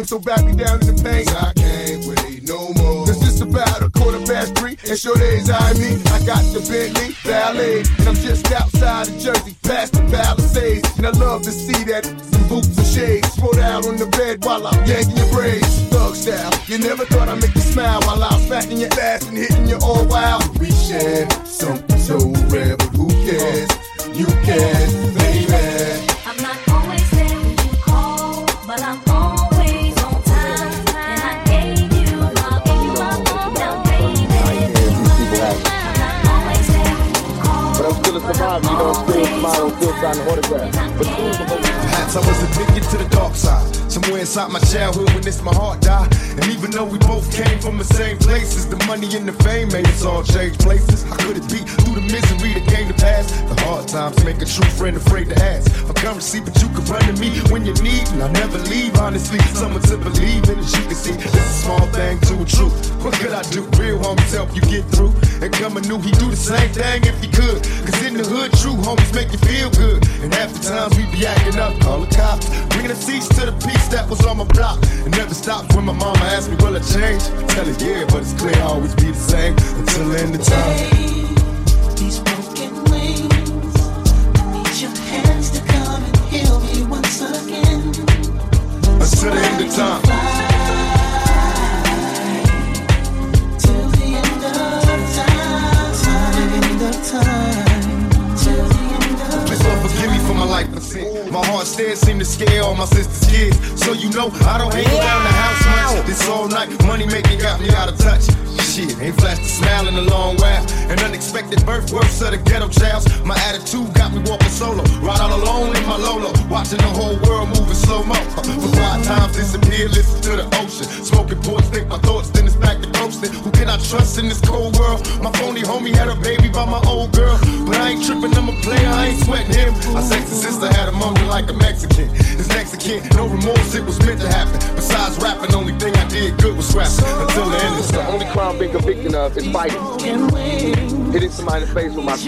[0.08, 0.47] so back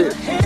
[0.00, 0.39] in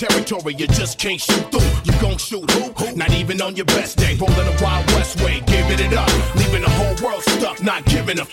[0.00, 1.70] territory, you just can't shoot through.
[1.84, 2.96] You gon' shoot who?
[2.96, 4.16] Not even on your best day.
[4.16, 6.08] Rolling the Wild West way, giving it up.
[6.36, 8.24] Leaving the whole world stuck, not giving a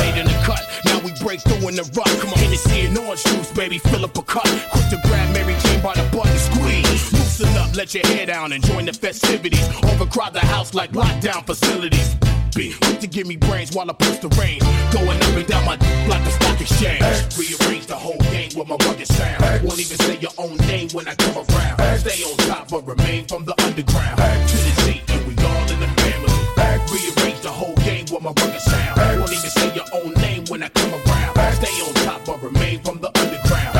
[0.00, 2.08] Late in the cut, now we break through in the rut.
[2.20, 4.48] Come on, Hennessy and orange juice, baby, fill up a cup.
[4.72, 7.12] Quick to grab Mary Jane by the button, squeeze.
[7.12, 9.68] Loosen up, let your hair down and join the festivities.
[9.84, 12.16] Overcrowd the house like lockdown facilities.
[12.54, 14.62] Be quick to give me brains while I push the reins.
[14.92, 15.76] Going up and down my
[16.08, 17.02] like a stock exchange.
[17.38, 19.40] Rearrange the whole game with my rugged sound.
[19.62, 21.98] Won't even say your own name when I come around.
[21.98, 24.16] Stay on top but remain from the underground.
[24.18, 26.34] To the Z and we all in the family.
[26.90, 29.20] Rearrange the whole game with my rugged sound.
[29.20, 31.54] Won't even say your own name when I come around.
[31.54, 33.79] Stay on top but remain from the underground.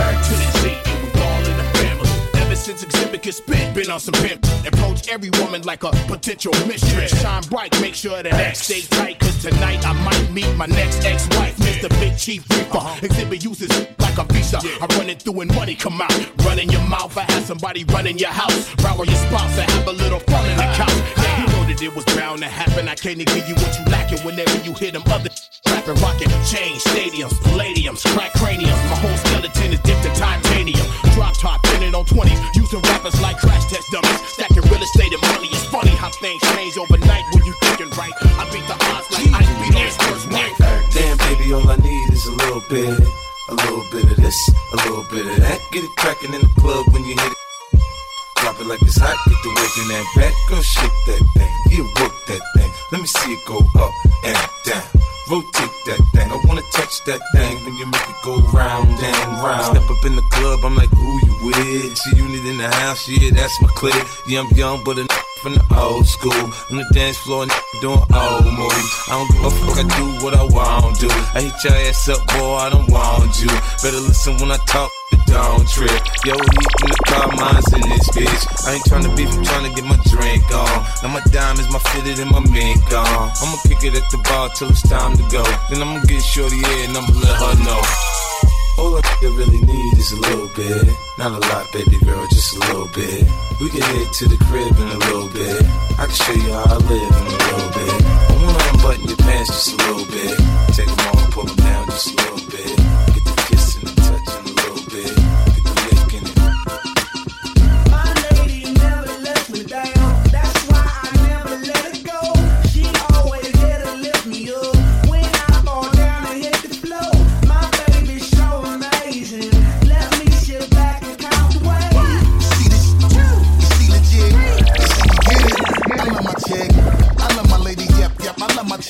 [2.70, 4.46] Since Xzibit spit, been on some pimp.
[4.64, 7.10] Approach every woman like a potential mistress.
[7.20, 9.18] Shine bright, make sure that X stay tight.
[9.18, 11.88] Cause tonight I might meet my next ex-wife, Mr.
[11.98, 12.78] Big Chief Reaper.
[12.78, 13.00] Uh-huh.
[13.00, 14.60] Xzibit uses like a visa.
[14.62, 16.14] I run it through and money come out.
[16.44, 18.72] Run in your mouth, I have somebody run in your house.
[18.84, 20.94] Rower your spouse, I have a little fun in the couch.
[21.16, 22.88] Yeah, you it was bound to happen.
[22.88, 25.30] I can't give you what you lacking whenever you hear them other
[25.70, 26.30] rapping, rocking.
[26.42, 28.80] Change stadiums, palladiums, crack craniums.
[28.90, 30.86] My whole skeleton is dipped in titanium.
[31.14, 32.38] Drop top, pinning on 20s.
[32.56, 34.20] Using rappers like crash test dummies.
[34.34, 35.46] Stacking real estate and money.
[35.46, 38.14] It's funny how things change overnight when you thinking right.
[38.34, 40.58] I beat the odds like I beat his first wife.
[40.90, 42.98] Damn, baby, all I need is a little bit.
[43.50, 44.38] A little bit of this,
[44.72, 45.58] a little bit of that.
[45.70, 47.49] Get it cracking in the club when you hit it.
[48.40, 50.34] Drop it like it's hot, get the work in that back.
[50.48, 52.70] Girl, shake that thing, yeah, work that thing.
[52.90, 53.92] Let me see it go up
[54.24, 54.82] and down.
[55.28, 59.28] Rotate that thing, I wanna touch that thing when you make it go round and
[59.44, 59.76] round.
[59.76, 62.00] Step up in the club, I'm like, who you with?
[62.00, 63.94] G-Unit in the house, yeah, that's my clip.
[64.26, 65.06] Yeah, I'm young, but a
[65.42, 66.32] from the old school.
[66.70, 67.46] On the dance floor,
[67.80, 68.92] doing old moves.
[69.08, 71.08] I don't give a fuck, I do what I want to.
[71.36, 73.48] I hit your ass up, boy, I don't want you.
[73.82, 74.90] Better listen when I talk.
[75.30, 76.02] Don't trip.
[76.26, 78.42] Yo, heat in the car, mine's in this bitch.
[78.66, 80.76] I ain't tryna beef, I'm tryna get my drink on.
[81.02, 83.30] Now my diamonds, my fitted, and my mink on.
[83.38, 85.46] I'ma kick it at the bar till it's time to go.
[85.70, 87.80] Then I'ma get shorty here and I'ma let her know.
[88.78, 90.88] All I really need is a little bit.
[91.18, 93.22] Not a lot, baby girl, just a little bit.
[93.60, 95.62] We can head to the crib in a little bit.
[95.98, 97.96] I can show you how I live in a little bit.
[98.02, 100.34] I wanna unbutton your pants just a little bit.
[100.74, 102.79] Take them off, pull them down just a little bit.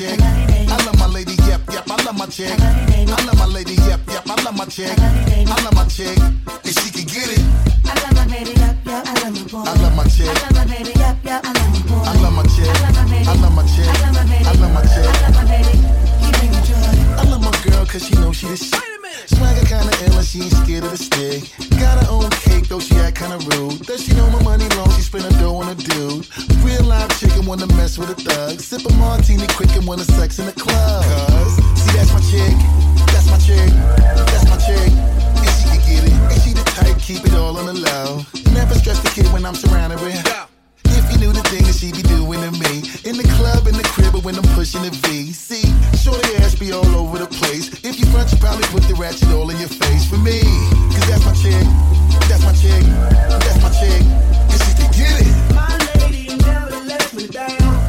[0.01, 0.21] Chick.
[0.23, 2.57] I love my lady, yep, yep, I love my chick.
[2.59, 4.97] I love my lady, yep, yep, I love my chick.
[4.97, 7.45] I love my chick, and she can get it.
[7.85, 9.69] I love my baby, yup, yup, I love my boy.
[9.69, 10.29] I love my chick.
[10.29, 12.01] I love my baby, yup, yup, I love my boy.
[12.01, 12.65] I love my chick.
[12.65, 13.27] I love my baby.
[13.29, 13.89] I love my chick.
[13.89, 14.45] I love my baby.
[14.45, 15.05] I love my chick.
[15.05, 15.77] I love my baby.
[16.25, 17.21] You bring me joy.
[17.21, 19.00] I love my girl cause she knows she the shit.
[19.31, 21.41] Swagger kinda ill and she ain't scared of the stick.
[21.79, 23.87] Got her own cake though she act kinda rude.
[23.87, 24.91] Does she know my money long?
[24.97, 26.27] She spend her dough on a dude.
[26.67, 28.61] Real live chicken wanna mess with a thug.
[28.61, 31.05] Sip a martini quick and wanna sex in the club.
[31.05, 32.57] Cause, see that's my chick.
[33.13, 33.71] That's my chick.
[34.33, 34.91] That's my chick.
[35.41, 36.17] And she can get it.
[36.33, 38.25] And she the type keep it all on the low.
[38.53, 40.60] Never stress the kid when I'm surrounded with.
[41.11, 42.87] If you knew the thing that she be doing to me.
[43.03, 45.33] In the club, in the crib, or when I'm pushing the V.
[45.33, 45.67] See,
[45.99, 47.67] shorty ass be all over the place.
[47.83, 50.39] If you front, you probably put the ratchet all in your face For me,
[50.95, 51.67] cause that's my chick.
[52.31, 52.87] That's my chick.
[53.27, 54.03] That's my chick.
[54.55, 55.35] And she can get it.
[55.53, 57.80] My lady never lets me down.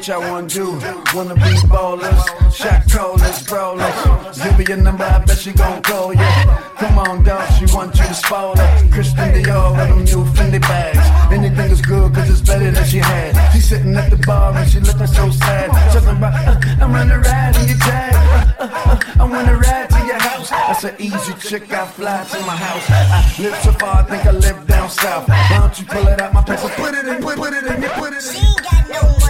[0.00, 0.72] what y'all wanna do.
[1.14, 4.38] Wanna be ballers, shot callers, brawlers.
[4.42, 6.20] Give me your number, I bet she gon' call ya.
[6.20, 6.56] Yeah.
[6.78, 8.88] Come on, dog, she want you to spoil her.
[8.90, 11.04] Christian Dior with them new Fendi bags.
[11.30, 13.52] Anything is good, cause it's better than she had.
[13.52, 15.68] She sitting at the bar and she looking so sad.
[15.92, 18.14] Just about, uh, I'm gonna ride in your tag.
[18.58, 20.48] Uh, uh, I wanna ride to your house.
[20.48, 22.86] That's an easy chick, I fly to my house.
[22.88, 25.28] I live so far, I think I live down south.
[25.28, 27.82] Why don't you pull it out my pants put it in, put, put it in,
[28.00, 28.32] put it in.
[28.32, 29.29] She ain't got no money.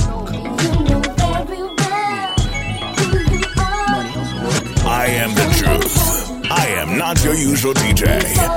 [4.93, 6.51] I am the truth.
[6.51, 8.07] I am not your usual DJ.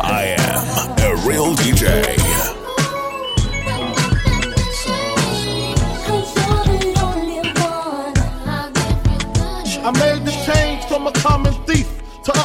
[0.02, 1.84] I am a real DJ.
[9.86, 11.54] I made the change from a common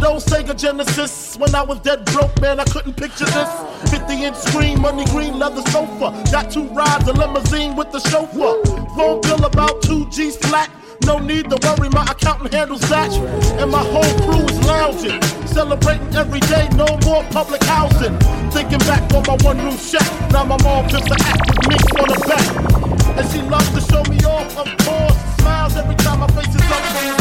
[0.00, 1.36] Nintendo, Sega Genesis.
[1.36, 3.90] When I was dead broke, man, I couldn't picture this.
[3.90, 6.10] 50 inch screen, money green leather sofa.
[6.30, 8.62] Got two rides, a limousine with the chauffeur.
[8.96, 10.70] Phone bill about two G's flat.
[11.04, 13.12] No need to worry, my accountant handles that.
[13.60, 15.20] And my whole crew is lounging.
[15.46, 18.18] Celebrating every day, no more public housing.
[18.50, 20.08] Thinking back on my one room shack.
[20.32, 21.16] Now my mom just an
[21.56, 23.18] with me on the back.
[23.18, 25.16] And she loves to show me off, of course.
[25.40, 27.19] Smiles every time my face is up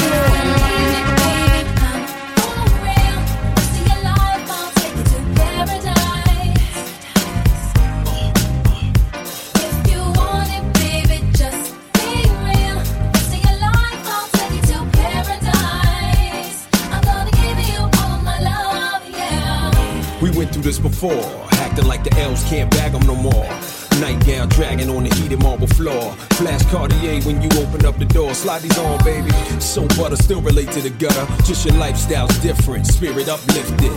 [20.39, 21.21] went through this before,
[21.51, 23.68] acting like the elves can't bag them no more.
[23.99, 26.13] Nightgown dragging on the heated marble floor.
[26.39, 28.33] Flash Cartier when you open up the door.
[28.33, 29.29] Slide these on, baby.
[29.59, 31.25] So butter still relate to the gutter.
[31.43, 33.91] Just your lifestyle's different, spirit uplifted.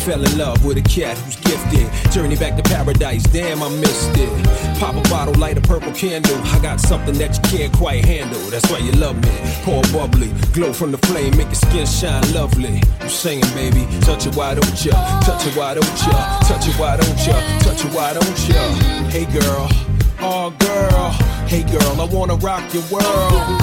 [0.00, 1.88] Fell in love with a cat who's gifted.
[2.12, 4.78] Journey back to paradise, damn, I missed it.
[4.78, 6.36] Pop a bottle, light a purple candle.
[6.44, 8.40] I got something that you can't quite handle.
[8.50, 9.32] That's why you love me.
[9.64, 12.82] Pour bubbly, glow from the flame, make your skin shine lovely.
[13.00, 13.86] I'm singing, baby.
[14.02, 14.92] Touch it, why don't ya?
[15.20, 16.40] Touch it, why don't ya?
[16.40, 17.58] Touch it, why don't ya?
[17.60, 19.06] Touch it, why don't ya?
[19.08, 19.45] Hey, girl.
[19.48, 21.10] Oh, girl.
[21.46, 23.60] Hey, girl, I wanna rock your world.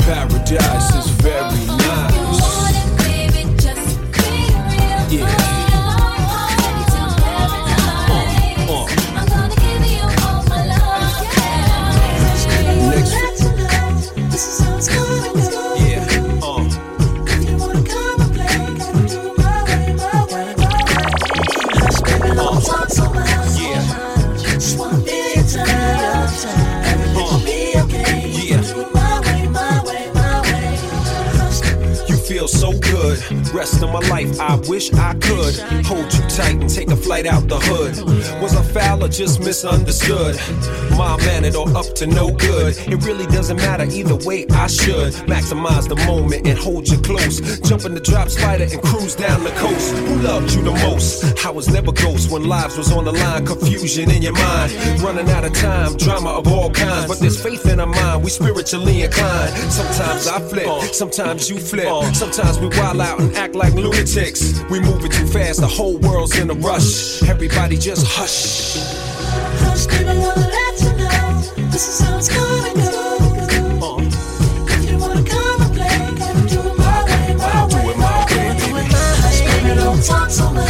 [0.00, 2.27] Paradise is very nice.
[32.48, 32.72] So
[33.08, 33.54] good.
[33.54, 35.54] Rest of my life, I wish I could
[35.84, 37.96] hold you tight and take a flight out the hood.
[38.42, 40.36] Was I foul or just misunderstood?
[40.96, 42.76] Mild mannered or up to no good?
[42.78, 44.46] It really doesn't matter either way.
[44.50, 47.60] I should maximize the moment and hold you close.
[47.60, 49.94] Jump in the drop spider and cruise down the coast.
[49.94, 51.44] Who loved you the most?
[51.44, 53.46] I was never ghost when lives was on the line.
[53.46, 54.72] Confusion in your mind,
[55.02, 55.96] running out of time.
[55.96, 58.22] Drama of all kinds, but there's faith in our mind.
[58.22, 59.56] We spiritually inclined.
[59.72, 61.88] Sometimes I flip, sometimes you flip.
[62.14, 64.60] Sometimes we wild out and act like lunatics.
[64.70, 67.22] We moving too fast, the whole world's in a rush.
[67.22, 68.76] Everybody just hush.
[69.60, 73.18] Hush, baby, wanna let you know this is how it's gonna go.
[74.70, 75.98] If you wanna come and play,
[76.48, 77.70] do it my way, my way.
[77.70, 78.94] Do it my way, baby.
[79.22, 80.67] Hush, baby, don't talk so much.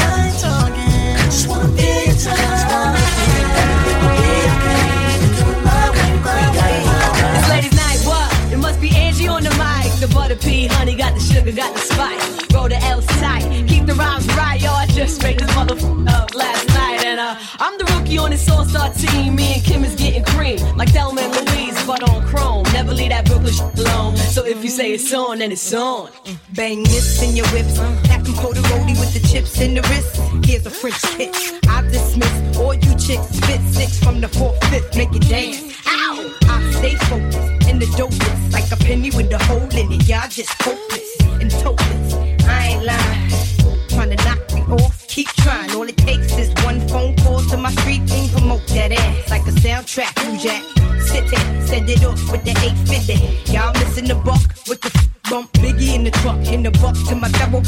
[12.09, 12.55] Spice.
[12.55, 14.70] Roll L's tight, keep the rhymes right, yo.
[14.70, 18.48] I just made this motherfucker up last night, and uh, I'm the rookie on this
[18.51, 19.36] all-star team.
[19.36, 22.64] Me and Kim is getting cream, like Thelma and Louise, but on chrome.
[22.72, 24.16] Never leave that Brooklyn shit alone.
[24.16, 26.10] So if you say it's on, then it's on.
[26.55, 27.78] Bang this in your whips.
[28.09, 30.20] Back and the roadie with the chips in the wrist.
[30.47, 31.59] here's a French kiss.
[31.68, 35.76] I dismiss all you chicks, spit six from the fourth, fifth, make it dance.
[35.86, 36.35] Ow!
[36.48, 38.38] I stay focused in the dopest,
[38.70, 40.09] like a penny with a hole in it.
[40.09, 42.15] Y'all just hopeless and topless.
[42.45, 43.89] I ain't lying.
[43.89, 45.70] Trying to knock me off, keep trying.
[45.74, 49.43] All it takes is one phone call to my street team, promote that ass like
[49.43, 50.12] a soundtrack.
[50.24, 50.62] You jack,
[51.01, 53.53] sit there, send it off with the 850.
[53.53, 54.90] Y'all missing the buck with the
[55.31, 55.51] bump.
[55.53, 57.62] Biggie in the truck, in the buck to my double.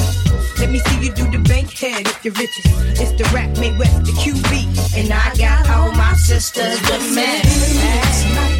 [0.58, 2.66] Let me see you do the bank head if you're riches.
[3.00, 4.98] It's the rap made west, the QB.
[4.98, 8.59] And I got all my sisters with.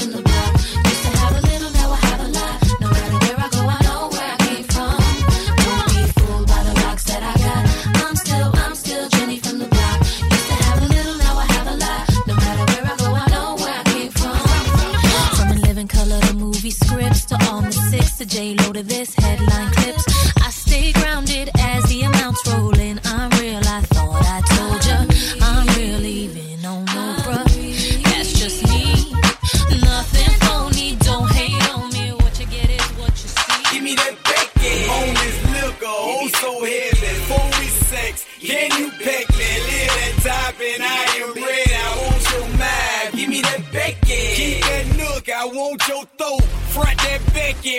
[18.41, 19.60] six to J Lo to this headline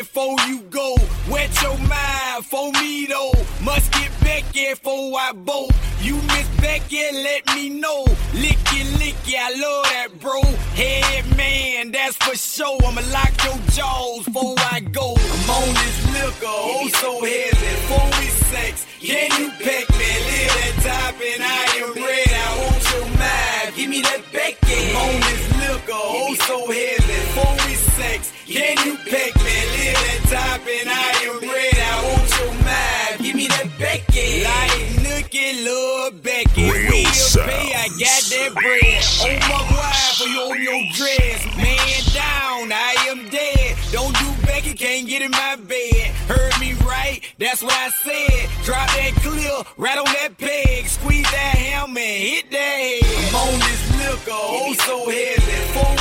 [0.02, 0.96] before you go.
[1.30, 3.32] Wet your mind for me though.
[3.62, 5.72] Must get Becky before I bolt.
[6.00, 8.04] You miss Becky, let me know.
[8.42, 10.42] Licky, licky, I love that, bro.
[10.74, 12.80] Head man, that's for sure.
[12.84, 15.14] I'ma lock your jaws before I go.
[15.14, 17.72] I'm on this liquor, oh so heavy.
[17.76, 20.10] Before we sex, can you peck me?
[20.28, 22.32] Live that top and I am red.
[22.42, 23.76] I want your mind.
[23.76, 24.90] Give me that back Becky.
[24.90, 27.18] I'm on this liquor, oh so heavy.
[27.22, 29.01] Before we sex, can you
[39.24, 41.46] Oh my wife, for you on your dress.
[41.56, 43.76] Man down, I am dead.
[43.92, 46.10] Don't do Becky, can't get in my bed.
[46.26, 48.50] Heard me right, that's what I said.
[48.64, 50.86] Drop that clear, right on that peg.
[50.86, 53.28] Squeeze that hammer, hit that head.
[53.28, 55.52] I'm on this liquor, oh so heavy.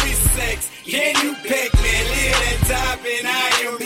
[0.03, 1.93] We sex, can you peck me?
[2.09, 3.80] Live that top and I am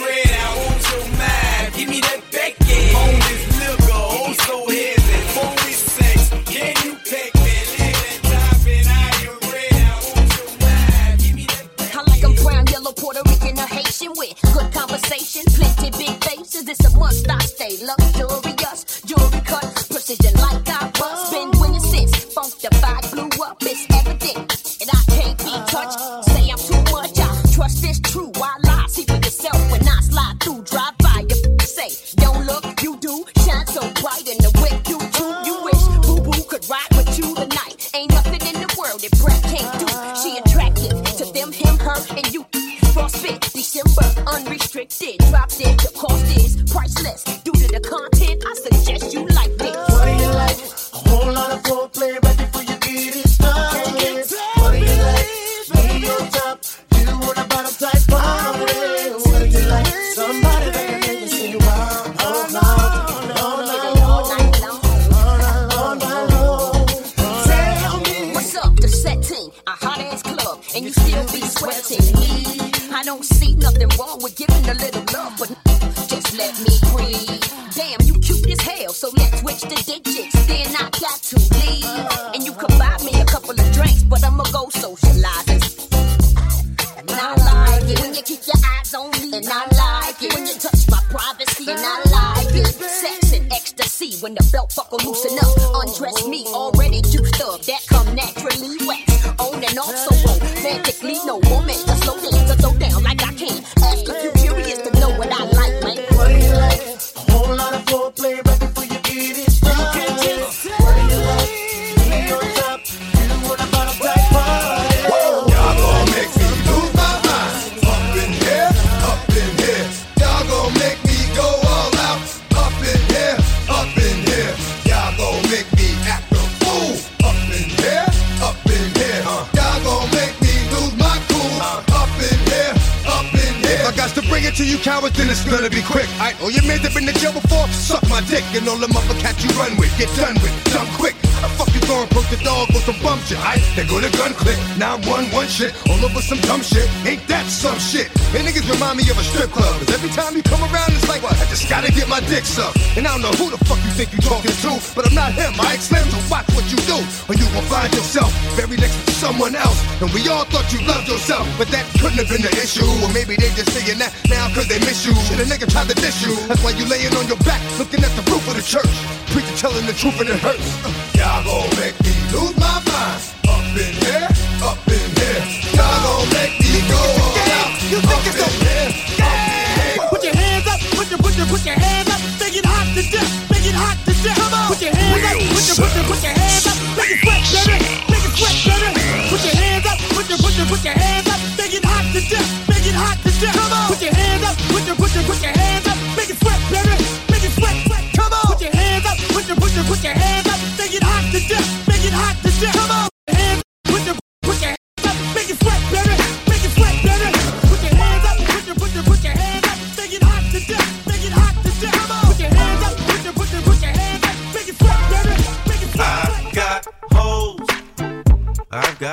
[145.56, 146.84] shit, all over some dumb shit.
[147.08, 148.12] Ain't that some shit?
[148.36, 151.08] And niggas remind me of a strip club, cause every time you come around, it's
[151.08, 151.24] like?
[151.24, 152.76] I just gotta get my dick sucked.
[153.00, 155.32] And I don't know who the fuck you think you talking to, but I'm not
[155.32, 155.56] him.
[155.56, 159.12] I Slim, so watch what you do, or you will find yourself buried next to
[159.16, 159.80] someone else.
[160.04, 162.84] And we all thought you loved yourself, but that couldn't have been the issue.
[163.00, 165.16] Or maybe they just saying that now cause they miss you.
[165.24, 166.36] Shit, a nigga tried to diss you.
[166.52, 168.92] That's why you laying on your back, looking at the roof of the church.
[169.32, 170.95] Preacher telling the truth and it hurts.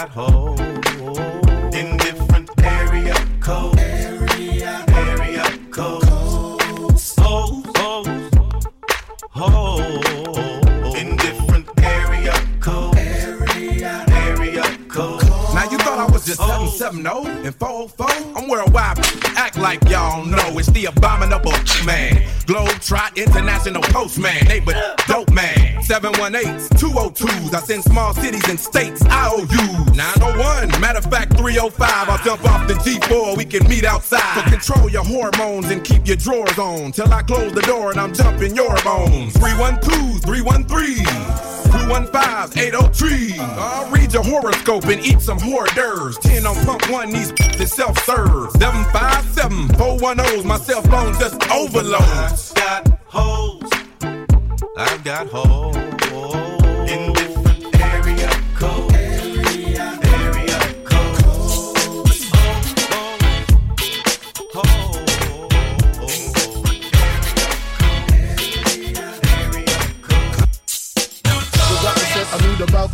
[0.03, 0.59] Got holes
[1.73, 3.79] in different area codes.
[3.79, 7.15] Area, area codes.
[7.19, 8.31] Holes, holes,
[9.31, 12.97] holes in different area codes.
[12.97, 15.23] Area, area codes.
[15.53, 18.07] Now you thought I was just 770 and 404?
[18.35, 18.99] I'm worldwide.
[19.37, 21.53] Act like y'all know it's the abominable
[21.85, 22.27] man.
[22.45, 24.45] Globe Trot International Postman.
[24.47, 24.73] Neighbor
[25.07, 25.81] dope man.
[25.81, 26.72] 718s, 202s.
[27.53, 29.95] I send small cities and states IOUs.
[29.95, 32.09] 901, matter of fact 305.
[32.09, 33.37] I'll jump off the G4.
[33.37, 34.43] We can meet outside.
[34.43, 36.91] So control your hormones and keep your drawers on.
[36.93, 39.33] Till I close the door and I'm jumping your bones.
[39.33, 41.53] 312s, 313s.
[41.85, 43.35] 215 803.
[43.39, 46.17] I'll read your horoscope and eat some hors d'oeuvres.
[46.19, 48.51] 10 on pump one, these is self serve.
[48.53, 52.53] 757 410's, my cell phone just overloads.
[52.55, 53.69] I've got holes.
[54.75, 55.92] I've got holes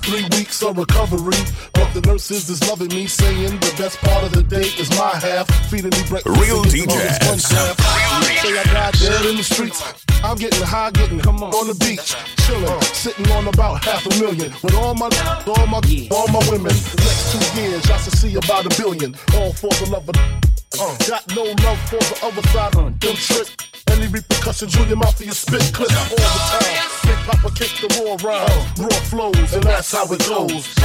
[0.01, 1.39] three weeks of recovery.
[1.73, 5.15] But the nurses is loving me, saying the best part of the day is my
[5.15, 5.47] half.
[5.69, 6.39] Feeding me breakfast.
[6.39, 7.27] Real and getting all this DJs.
[7.27, 7.80] fun stuff.
[8.41, 10.05] Say I died dead in the streets.
[10.23, 12.15] I'm getting high, getting come on, on the beach,
[12.45, 15.07] chilling, sitting on about half a million with all my,
[15.47, 15.80] all my,
[16.11, 16.76] all my women.
[16.76, 20.59] The next two years, I should see about a billion, all for the love of.
[20.77, 22.75] Uh, got no love for the other side.
[22.75, 23.55] Uh, them tricks.
[23.87, 26.89] Any repercussions, Junior Mafia spit clips all the time.
[27.03, 30.75] Big Papa kick the raw rhymes, raw flows, and that's how it goes.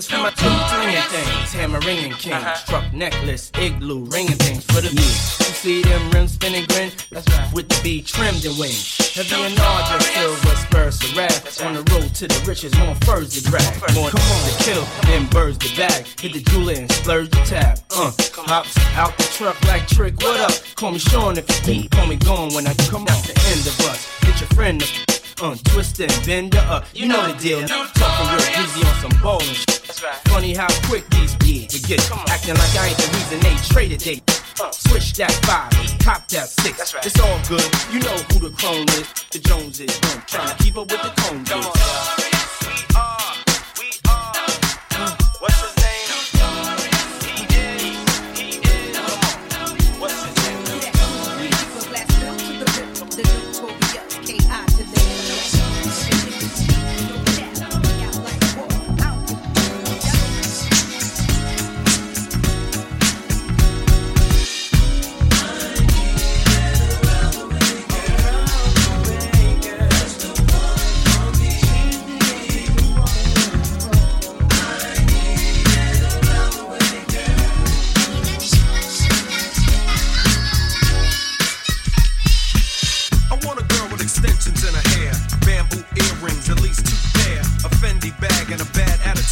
[0.00, 0.48] This for my two
[0.80, 5.12] ringing things, hammer ringing king, struck necklace, igloo, ringing things for the view.
[5.44, 6.90] You see them rims spinning grin?
[7.10, 7.52] That's right.
[7.52, 8.96] With the B trimmed and wings.
[9.12, 11.32] Heavy and larger, silver spurs to rap.
[11.66, 13.68] On the road to the riches, more furs to drag.
[13.92, 16.06] More come on to kill, then birds the bag.
[16.18, 17.78] Hit the jeweler and splurge the tab.
[17.90, 18.10] Uh,
[18.48, 20.16] hops out the truck like trick.
[20.22, 20.56] What up?
[20.76, 21.90] Call me Sean if you deep.
[21.90, 24.08] Call me gone when I come out the end of us.
[24.22, 26.84] Get your friend to uh, twist and bend her up.
[26.94, 27.66] You know the deal.
[27.66, 29.80] Talking real greasy on some and shit.
[30.28, 31.34] Funny how quick these
[31.66, 34.22] to get acting like I ain't the reason they traded they.
[34.60, 36.94] Uh, switch that five, cop that six.
[37.04, 37.64] It's all good.
[37.92, 39.08] You know who the clone is.
[39.32, 39.98] The Jones is.
[40.02, 42.29] Uh, trying to keep up with the cone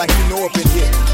[0.00, 1.09] like you know up in here.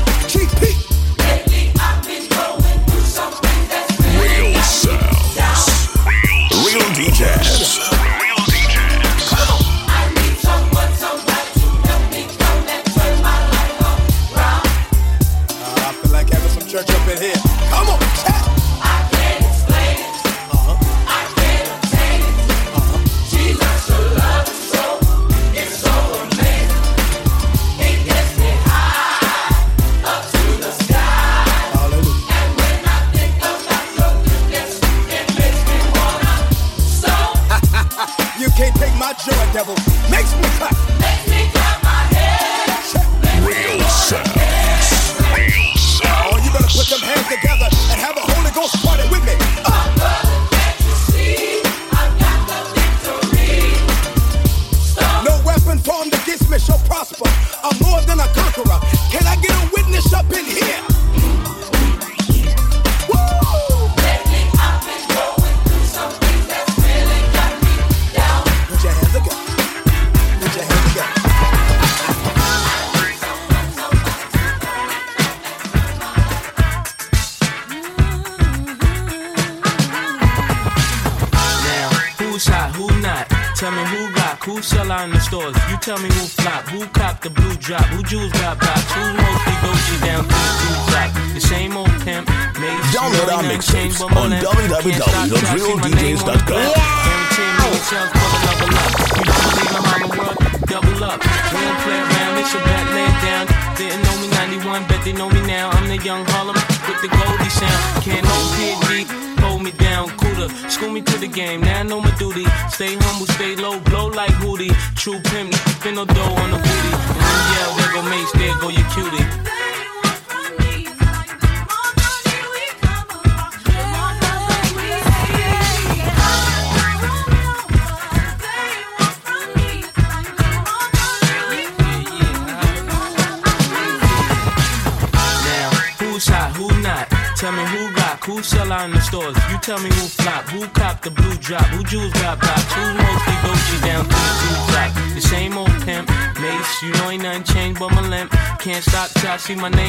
[149.46, 149.85] See my name